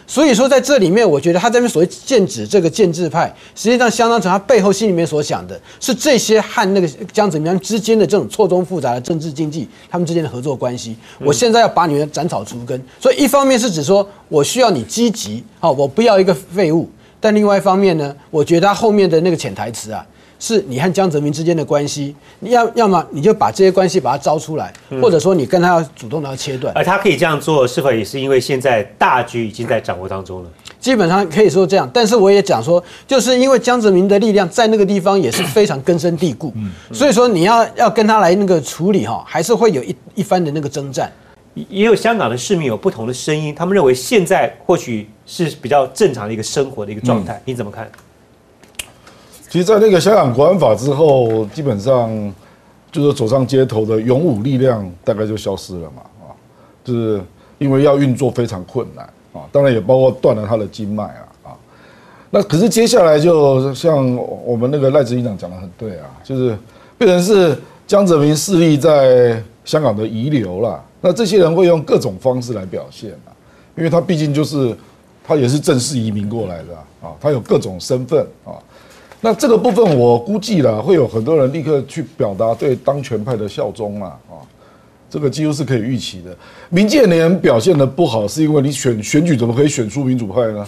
[0.09, 10.95] 所以说，在这里面，我觉得他这边所谓剑指这个建制派，实际上相当成他背后心里面所想的是这些和那个江泽民之间的这种错综复杂的政治经济，他们之间的合作关系。
[11.19, 16.89] 我现在要把你们斩草除根，所以一方面是指说我需要你积极，好，我不要一个废物。
[17.19, 20.05] 但另外一方面呢，我觉得他后面的那个潜台词啊，
[20.39, 24.71] 是你和江泽民之间的关系，你要要么你就把这些关系把它招出来，
[25.01, 26.73] 或者说你跟他要主动的要切断。
[26.75, 30.49] 而他可以这样做，是否也是因为现在大局已经在掌握当中了？
[30.79, 36.53] 基本上可以说这样，但是我也讲说，就是因为江泽民的力量在那个地方也是非常根深蒂固，
[36.93, 41.11] 所以说你要要跟他来那个处理哈，还是会有一一番的那个征战。
[41.69, 47.89] 也有香港的市民有不同的声音，他们认为现在或许是比较正常的一个生活的一个状态，你怎么看？
[49.49, 52.33] 其实，在那个香港国安法之后，基本上
[52.91, 56.35] 就是走上街头的勇武力量大概就消失了嘛，啊，
[56.83, 57.21] 就是
[57.57, 61.49] 因为要运作非常困难啊，当然也包括断了他的经脉啊啊。
[62.29, 66.57] 那可是接下来就像我们那个赖执行长讲的很对啊，就是
[66.97, 70.83] 变成是江泽民势力在香港的遗留了。
[70.99, 73.31] 那这些人会用各种方式来表现啊，
[73.77, 74.75] 因为他毕竟就是
[75.25, 78.51] 他也是正式移民过来的啊，他有各种身份啊。
[79.21, 84.37] 那这个部分我估计了，会有很多人立刻去表达对当权派的效忠嘛啊，
[85.09, 86.35] 这个几乎是可以预期的。
[86.69, 90.65] 民建联表现的不好，是因为你选选举怎么可以选出民主派呢？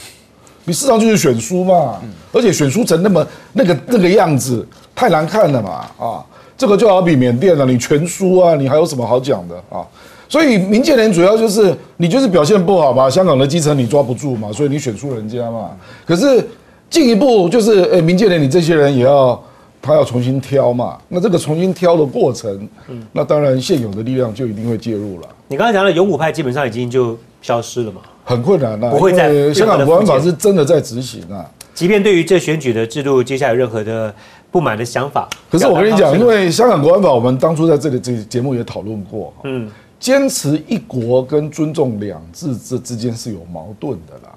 [0.65, 6.25] 你市场就是选输嘛，而且选输成那么那个那个样子，太难看了嘛啊！
[6.57, 9.85] 这个就好比缅甸了，你全输啊，你还有什么好讲的啊？
[10.27, 15.71] 所以民建联主要就是你就是表现不好嘛，香港的基层你抓不住嘛，所以你选输人家嘛。
[16.05, 16.45] 可是
[16.89, 19.41] 进一步就是，哎，民建联你这些人也要
[19.81, 20.97] 他要重新挑嘛。
[21.07, 22.67] 那这个重新挑的过程，
[23.11, 25.27] 那当然现有的力量就一定会介入了。
[25.47, 31.49] 你刚才讲的勇武派基本上已经就消失了嘛，很困难啊，不会在香港国安法是真的在执行啊。
[31.73, 34.13] 即便对于这选举的制度，接下来有任何的
[34.51, 39.69] 不满的想法，可是我跟你讲，因为香港国安法，我们当初在这里这节目也讨论过，嗯。
[39.99, 44.33] 坚持一国跟尊重两制这之间是有矛盾的啦，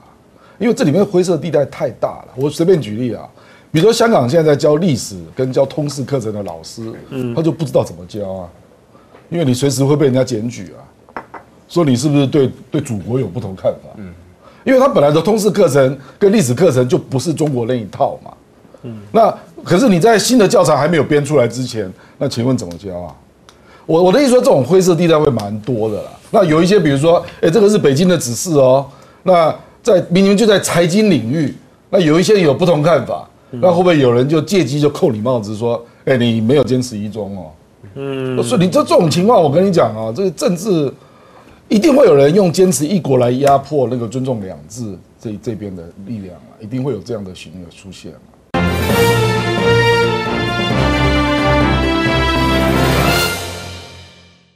[0.62, 2.28] 因为这里面灰色地带太大了。
[2.36, 3.28] 我随便举例啊，
[3.72, 8.48] 比如说香港现在在教历史跟教通识课程的老师，嗯，他就不知道怎么教啊，
[9.28, 11.18] 因为你随时会被人家检举啊，
[11.68, 13.88] 说你是不是对对祖国有不同看法？
[13.96, 14.14] 嗯，
[14.62, 18.30] 因为他本来的通识课程跟历史课程就不是中国那一套嘛，
[18.82, 23.16] 嗯，那可是你在新的教材还没有编出来之前，那请问怎么教啊？
[23.84, 26.10] 我我的意思说，这种灰色地带会蛮多的啦。
[26.30, 28.86] 那有一些，比如说，哎，这个是北京的指示哦。
[29.24, 29.52] 那
[29.82, 31.52] 在明明就在财经领域，
[31.90, 37.50] 那有一些有不同看法，那会不会有人就借机就扣你帽子，说，哎，你没有坚持一中哦？
[37.94, 40.88] 嗯，所以你这这种情况，我跟你讲啊，这个政治
[41.66, 48.12] 一定会有人用坚持一国来压迫那个尊重两制这这边的力量啊，一定会有这样的行为出现。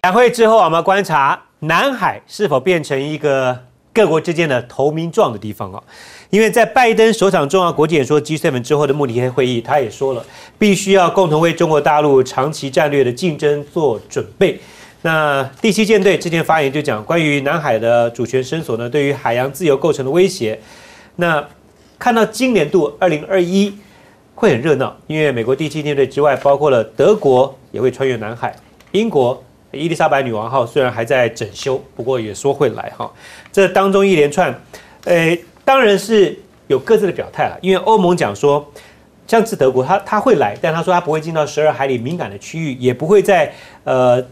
[0.02, 3.58] 两会之后，我们观察南海是否变成一个
[3.96, 5.82] 各国之间的投名状的地方啊？
[6.28, 10.22] 因为在拜登首场重要国际演说 G7 之后的慕尼黑会议，他也说了，
[10.58, 14.60] 必须要共同为中国大陆长期战略的竞争做准备。
[15.00, 20.60] 那第七舰队之前发言就讲，关于南海的主权伸索呢，对于海洋自由构成的威胁。
[21.16, 21.42] 那
[21.98, 23.72] 看到今年度二零二一
[24.34, 28.54] 会很热闹，因为美国第七舰队之外，包括了德国也会穿越南海，
[28.92, 29.42] 英国。
[29.76, 33.10] 伊丽莎白女王号虽然还在整修，不过也说会来哈。
[33.52, 34.60] 这当中一连串，
[35.04, 37.58] 呃，当然是有各自的表态了。
[37.62, 38.72] 因为欧盟讲说，
[39.26, 43.52] 像是德国，他他会来，但他说他不会进到十二海里敏感的区域，也不会在
[43.84, 44.24] 呃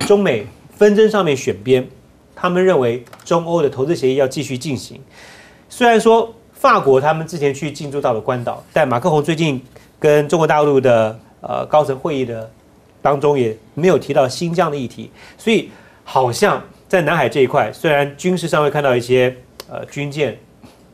[0.00, 1.86] 中美纷争上面选边。
[2.34, 5.00] 他们认为中欧的投资协议要继续进行。
[5.68, 9.62] 虽然说法国他们之前去进驻到了关岛，但马克宏最近
[9.98, 12.50] 跟中国大陆的呃高层会议的。
[13.02, 15.70] 当中也没有提到新疆的议题，所以
[16.04, 19.34] 好像在南海这一块，虽然军事上会看到一些
[19.68, 20.38] 呃军舰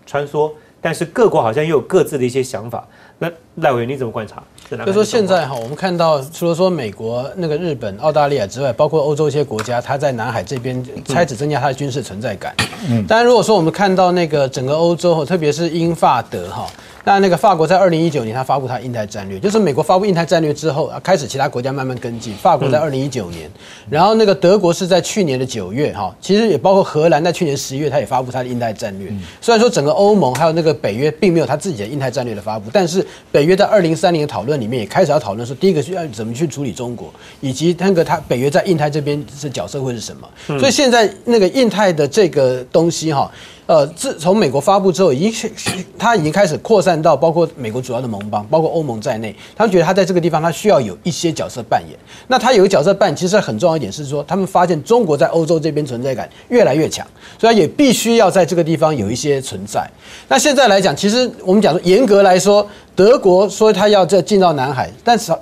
[0.07, 0.51] 穿梭，
[0.81, 2.87] 但是各国好像又有各自的一些想法。
[3.19, 4.43] 那赖委员你怎么观察？
[4.69, 12.55] 所以说现在哈，我们看到除了说美国、那个日本、澳大利亚之外，包括欧洲一些国家，它在南海这边开始增加它的军事存在感。
[12.89, 16.67] 嗯，当然如果说我们看到那个整个欧洲，特别是英法德哈。
[17.05, 22.33] 那那个法国在二零一九年，他发布他印太战略，就是美国发布印太战略之后啊，开始其他国家慢慢跟进。
[22.35, 23.51] 法国在二零一九年，
[23.91, 29.13] 然后那个德国是在去年的九月哈，其实也包括荷兰在去年十一月，他也发布他的印太战略。
[29.41, 40.59] 虽然说整个欧盟还有那个北约并没有他自己的印太战略的发布，但是北约在二零三零的讨论里面也开始要讨论说，第一个是要怎么去处理中国，以及那个他北约在印太这边是角色会是什么。
[40.59, 43.29] 所以现在那个印太的这个东西哈。
[43.67, 45.51] 呃，自从美国发布之后，已经
[45.97, 49.35] 他已经开始扩散到包括美国主要的盟邦，包括欧盟在内。
[49.55, 51.97] 他们觉得他在这个地方，他需要有一些角色扮演。
[52.27, 57.07] 那他有个角色扮演，其实很重要一点是说，他们发现中国在欧洲这边存在感越来越强，
[57.39, 59.89] 所以也必须要在这个地方有一些存在。
[60.27, 62.66] 那现在来讲，其实我们讲说，严格来说，
[62.97, 65.32] 德国说他要再进到南海，但是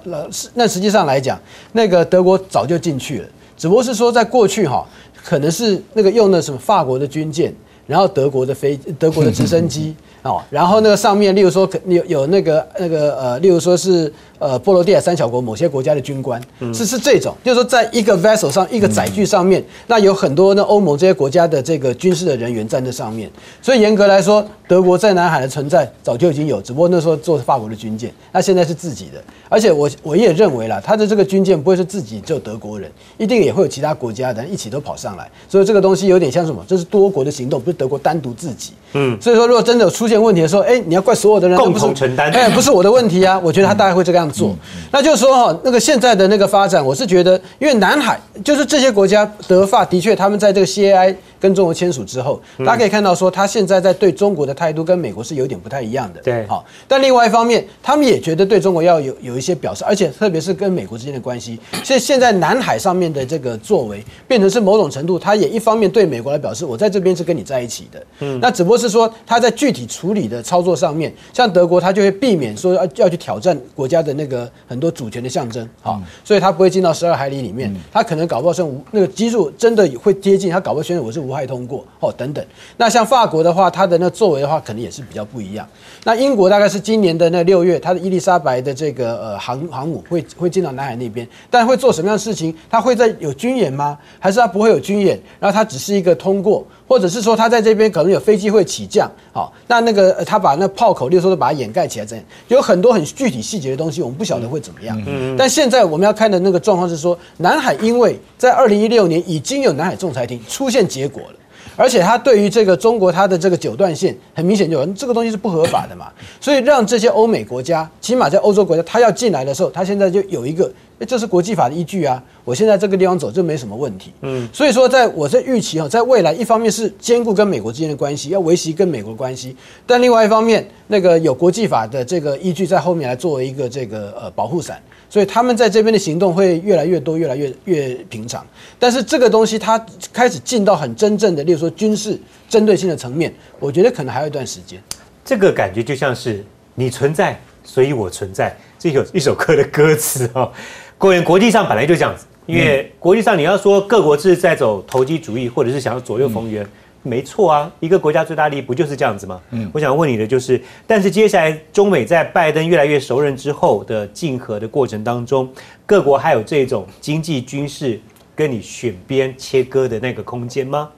[0.52, 1.40] 那实际上来讲，
[1.72, 4.86] 那个德国早就进去了，只不过是说在过去哈，
[5.24, 7.52] 可能是那个用的什么法国的军舰。
[7.90, 16.42] 然后德国的飞，德国的直升机 哦，然后那个上面，例如说有有那个那个呃，例如说是呃波罗的海三小国某些国家的军官，
[16.74, 23.30] 是是这种，就是说在一个 vessel 上一个载具上面，那有很多呢欧盟这些国家的这个军事的人员站在上面，
[23.62, 36.64] 所以严格来说，德国在南海的存在早就已经有，只不过那时候做法国的军舰，那现在是自己的，而且我我也认为啦，他的这个军舰不会是自己只有德国人，一定也会有其他国家的人一起都跑上来，所以这个东西有点像什么？
[36.66, 38.72] 这是多国的行动，不是德国单独自己。
[38.92, 42.30] 嗯，所以说如果真的有出现问题的时候，哎，你要怪所有的人共同承担。
[42.32, 44.54] 哎，不是我的问题啊，我觉得他大概会这个样做。
[44.90, 56.20] 那就是说哈，那个现在的那个发展，我是觉得，因为南海就是这些国家，德法的确他们在这个 CAI 跟中国签署之后，大家可以看到说，他现在在对中国的态度跟美国是有点不太一样的。
[56.20, 56.46] 对。
[56.46, 68.02] 好，但另外一方面，他们也觉得对中国要有有一些表示，而且特别是跟美国之间的关系，所以现在南海上面的这个作为，变成是某种程度，他也一方面对美国来表示，我在这边是跟你在一起的。
[68.18, 82.44] 嗯，那只不过是说他在具体处理的操作上面，像德国，他就会避免说要要去挑战国家的那个很多主权的象征，好，所以他不会进到十二海里里面，他可能搞不好是无那个基数真的会接近，他搞不好宣称我是不害通过，哦等等。
[82.76, 85.64] 那像法国的话，它的那作为的话，可能也是比较不一样。
[86.04, 92.54] 那英国大概是今年的那六月，它的伊丽莎白的这个呃航航母会会进到南海那边，但会做什么样的事情？
[92.70, 93.98] 它会在有军演吗？
[94.18, 95.20] 还是它不会有军演？
[95.38, 99.10] 然后它只是一个通过，或者是说它在这边可能有飞机会起降？
[99.32, 104.98] 好，那那个呃它把那炮口，例如说把它掩盖起来，这样有很多很具体细节的东西，我们不晓得会怎么样。
[105.36, 111.34] 但现在我们要看的那个状况是说，南海因为在二零一六年已经有南海仲裁庭出现结果了。
[111.80, 116.08] 而且他对于这个中国他的这个九段线，很明显就这个东西是不合法的嘛，
[116.38, 120.70] 所以让这些欧美国家，起码在欧洲国家，他要进来的时候，他现在就有一个，
[121.06, 124.12] 这是国际法的依据啊，我现在这个地方走就没什么问题。
[124.22, 129.56] 嗯，所以说在我在预期啊，在未来一方面是兼顾跟美国之间的关系，要维系跟美国的关系，
[129.86, 134.80] 但另外一方面，那个有国际法的这个依据在后面来作为一个这个呃保护伞。
[135.08, 138.46] 所以他们在这边的行动会越来越多，越来越越平常。
[138.78, 142.16] 但是这个东西它开始进到很真正的，例如说军事
[142.48, 144.80] 针对性的层面，我觉得可能还有一段时间。
[145.24, 146.44] 这个感觉就像是
[146.76, 150.52] 你存在，所以我存在，这有一首歌的歌词哦。
[151.00, 156.64] 国国际上本来就这样子，因为国际上你要说各国是在走投机主义，或者是想要左右逢源。
[157.02, 159.40] 没错啊，一个国家最大利益不就是这样子吗？
[159.52, 165.48] 嗯，我想问你的就是，但是接下来中美在拜登越来越熟人之后的竞合的过程当中，
[165.86, 167.98] 各国还有这种经济军事
[168.36, 170.90] 跟你选边切割的那个空间吗？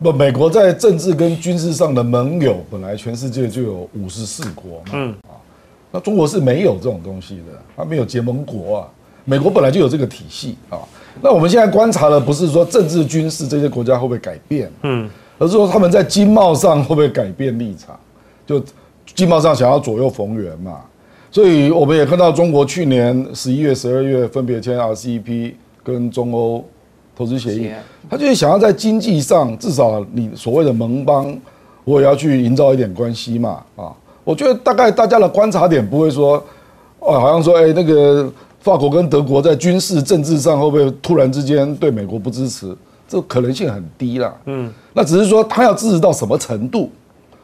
[0.00, 5.34] 不，美国在政治跟军事上的盟友，本来全世界就有五十四国嘛，嗯啊，
[5.90, 8.88] 那中国是没有这种东西的，它没有结盟国啊。
[9.26, 10.78] 美国本来就有这个体系啊。
[11.20, 15.08] 那我们现在观察的不是说政治军事这些国家会不会改变，嗯，
[15.38, 17.98] 而是说他们在经贸上会不会改变立场，
[18.46, 18.62] 就
[19.14, 20.80] 经贸上想要左右逢源嘛。
[21.30, 26.64] 所以我们也看到中国去年十一月、十二月分别签 RCEP 跟中欧
[27.14, 27.70] 投资协议，
[28.08, 31.36] 他就是想要在经济上至少你所谓的盟邦，
[31.84, 33.62] 我也要去营造一点关系嘛。
[33.74, 33.92] 啊，
[34.22, 36.42] 我觉得大概大家的观察点不会说，
[37.00, 38.30] 哦，好像说，哎，那个
[38.66, 42.76] 法国跟德国在军事政治上会不会突然之间对美国不支持？
[43.06, 44.34] 这可能性很低啦。
[44.46, 46.90] 嗯，那只是说他要支持到什么程度。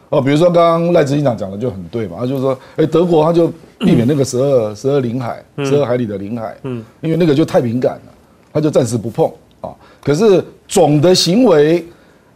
[0.08, 3.46] 哦，比如说刚刚赖执行长讲的就很对嘛，他就是说，哎，德国他就
[3.78, 8.12] 避免那个十二十二领海、十二海里的领海，嗯，因为那个就太敏感了，
[8.52, 9.30] 他就暂时不碰
[9.60, 9.70] 啊。
[10.02, 11.86] 可是总的行为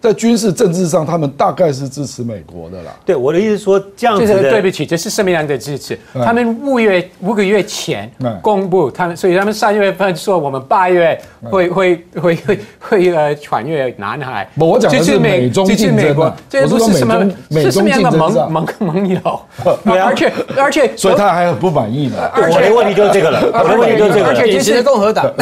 [0.01, 2.93] 在军事政治上，他们大概是支持美国的啦。
[3.05, 5.99] 对，我的意思说这样这子的，是对不起，这是什么样的支持？
[6.15, 14.49] 他们五月五个月前嗯公布，他们所以他们三月份说我们八月会会会会会呃穿越南海。
[14.57, 19.41] 不我讲的是这是美美中这是美国竞争啊，这是说是什么美中美是什么样的中竞争上盟盟盟友？
[19.85, 22.17] 对啊而且而且 所以他还很不满意呢。
[22.35, 24.29] 对我的问题就是这个了，我的问题就是这个了。
[24.29, 25.33] 而且典型的共和党，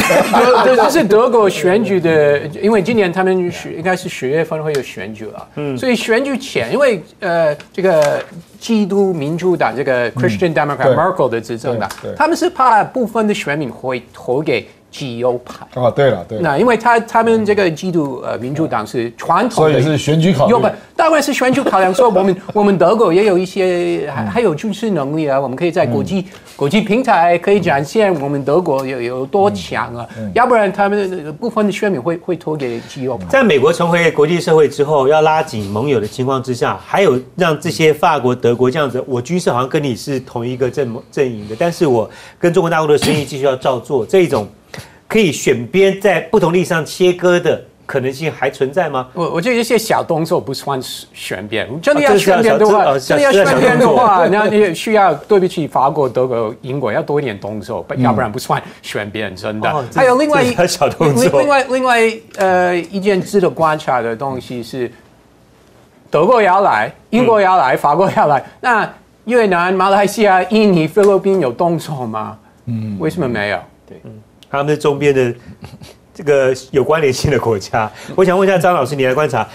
[0.63, 8.23] 这 是德国选举的，因为今年他们学应该是十月份会有选举了，嗯，所以选举前，因为呃这个
[8.59, 10.95] 基督民主党这个 Christian Democrat 对。
[10.95, 15.65] Merkel 的执政党他们是怕部分的选民会投给极右派。
[15.81, 21.93] 啊，对了，对了，那因为他他们这个基督呃民主党是传统的，所以是选举考量当然是选举考量。
[21.93, 33.25] 说我们 我们德国也有一些还还有军事能力啊，我们可以在国际、国际平台可以展现我们德国有有多强啊，要不然他们部分的选民会会投给极右派。
[33.27, 42.09] 在美国重回国际社会之后，要拉紧盟友的情况之下，还有让这些法国、德国这样子，我军事好像跟你是同一个阵阵营的，但是我
[42.39, 44.47] 跟中国大陆的生意继续要照做，这一种
[45.07, 49.07] 可以选边在不同利益上切割的可能性还存在吗？
[49.13, 59.85] 我我觉得一些小动作不算是旋变，真的要啊这是要旋变的话，真的要小这是旋变的话， 那你需要对不起法国、德国、英国要多一点动作，不要不然不算选边，真的哦。
[59.93, 62.01] 还有另外一小动作另另外另外
[62.37, 64.91] 呃一件值得观察的东西是，
[66.09, 68.91] 德国要来，英国要来，法国要来，那
[69.25, 72.37] 越南、马来西亚、印尼、菲律宾有动作吗？
[72.65, 73.59] 嗯，为什么没有？
[74.49, 75.33] 他们是周边的
[76.13, 77.91] 这个有关联性的国家。
[78.15, 79.47] 我想问一下张老师，你来观察，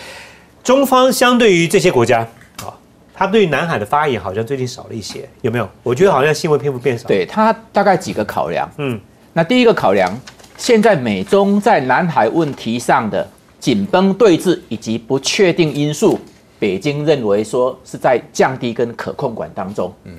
[0.63, 2.21] 中方相对于这些国家，
[2.63, 2.69] 啊，
[3.15, 5.69] 他对于南海的发言好像最近少了一些，有没有？
[5.83, 8.69] 我觉得好像新闻篇幅变少。，对他大概几个考量。
[8.77, 9.01] 嗯，
[9.33, 10.15] 那第一个考量，
[10.59, 13.27] 现在美中在南海问题上的
[13.59, 16.19] 紧绷对峙以及不确定因素，
[16.59, 19.91] 北京认为说是在降低跟可控管当中。
[20.05, 20.13] 嗯，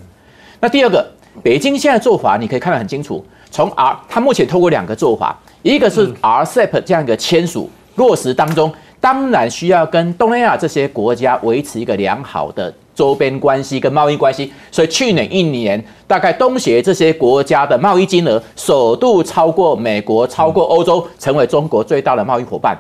[0.60, 1.08] 那第二个，
[1.44, 22.78] 北京现在做法你可以看得很清楚，从 R 它目前透过两个做法，一个是 RCEP 这样一个签署落实当中，当然需要跟东南亚这些国家维持一个良好的周边关系跟贸易关系，所以去年一年大概东协这些国家的贸易金额首度超过美国、超过欧洲，成为中国最大的贸易伙伴。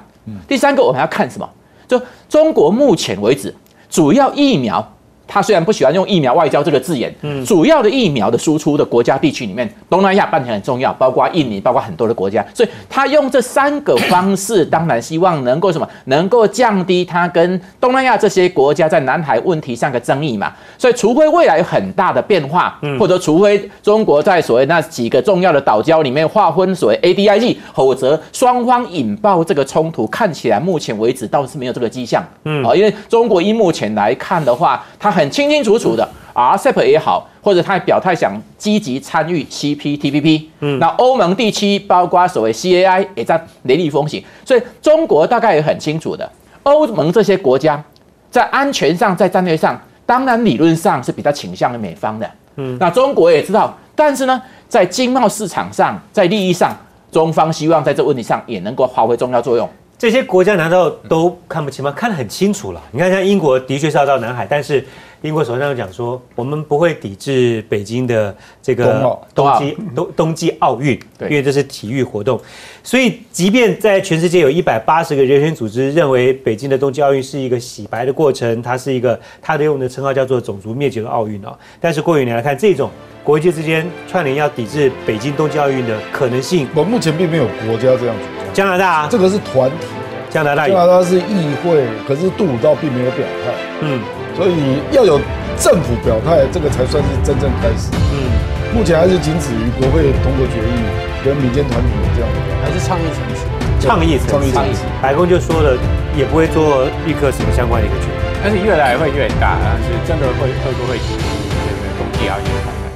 [0.48, 1.48] 第三个我们要看什么？
[1.88, 3.53] 就中国目前为止
[3.89, 4.95] 主要疫苗。
[5.34, 7.14] 他虽然不喜欢用疫苗外交这个字眼，
[7.45, 20.52] 主要的疫苗的输出的国家地区里面，东南亚扮演很重要，包括印尼，包括很多的国家，所以他用这三个方式，当然希望能够什么，能够降低他跟东南亚这些国家在南海问题上的争议嘛。
[20.78, 22.99] 所以，除非未来有很大的变化，嗯。
[22.99, 32.24] 或者除非中国在所谓那几个重要的岛礁里面划分所谓 ADIG，否则双方引爆这个冲突，看起来目前为止倒是没有这个迹象。
[32.44, 46.30] 嗯，啊，因为中国以目前来看的话，它很清清楚楚的，RCEP 也好，或者他表态想积极参与 CPTPP，嗯，那欧盟地区包括所谓 CAI 也在雷厉风行，所以中国大概也很清楚的，
[46.64, 47.84] 欧盟这些国家
[48.30, 56.76] 在安全上、在战略上，当然理论上是比较倾向于美方的，嗯，那中国也知道，但是呢，在经贸市场上，在利益上，
[57.11, 59.69] 中方希望在这问题上也能够发挥重要作用。
[59.98, 61.91] 这些国家难道都看不清吗？
[61.91, 62.81] 看得很清楚了。
[62.91, 64.84] 你看，像英国的确是要到南海，但是
[65.22, 71.30] 英国首相讲说，我们不会抵制北京的这个冬季冬冬季奥运， 对。
[71.30, 72.41] 因为这是体育活动。
[72.84, 81.56] 所以，即便在全世界有一百八十个人权组织认为北京的冬季奥运是一个洗白的过程，它是一个它的用的称号叫做种族灭绝的奥运啊。
[81.80, 82.89] 但是过去年来看，这种
[83.23, 89.85] 国际之间串联要抵制北京冬季奥运的可能性，我目前并没有国家这样主张，加拿大、这个是团体，
[90.31, 94.02] 加拿大，加拿大是议会，可是杜鲁道并没有表态，嗯
[94.42, 95.22] 所以要有
[95.56, 97.94] 政府表态，这个才算是真正开始。
[97.94, 98.26] 嗯。
[98.74, 100.82] 目前还是仅止于国会通过决议，
[101.24, 103.46] 跟民间团体的这样的还是倡议层次。
[103.86, 104.82] 倡议层次倡议层次。
[105.00, 105.78] 白宫就说了，
[106.18, 108.18] 也不会做立刻什么相关的一个决定。
[108.42, 112.46] 但是越来会越大，但是真的会会不会这个冬季奥运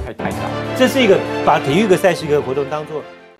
[0.02, 0.50] 太太太大了。
[0.74, 3.00] 这是一个把体育的赛事一个活动当做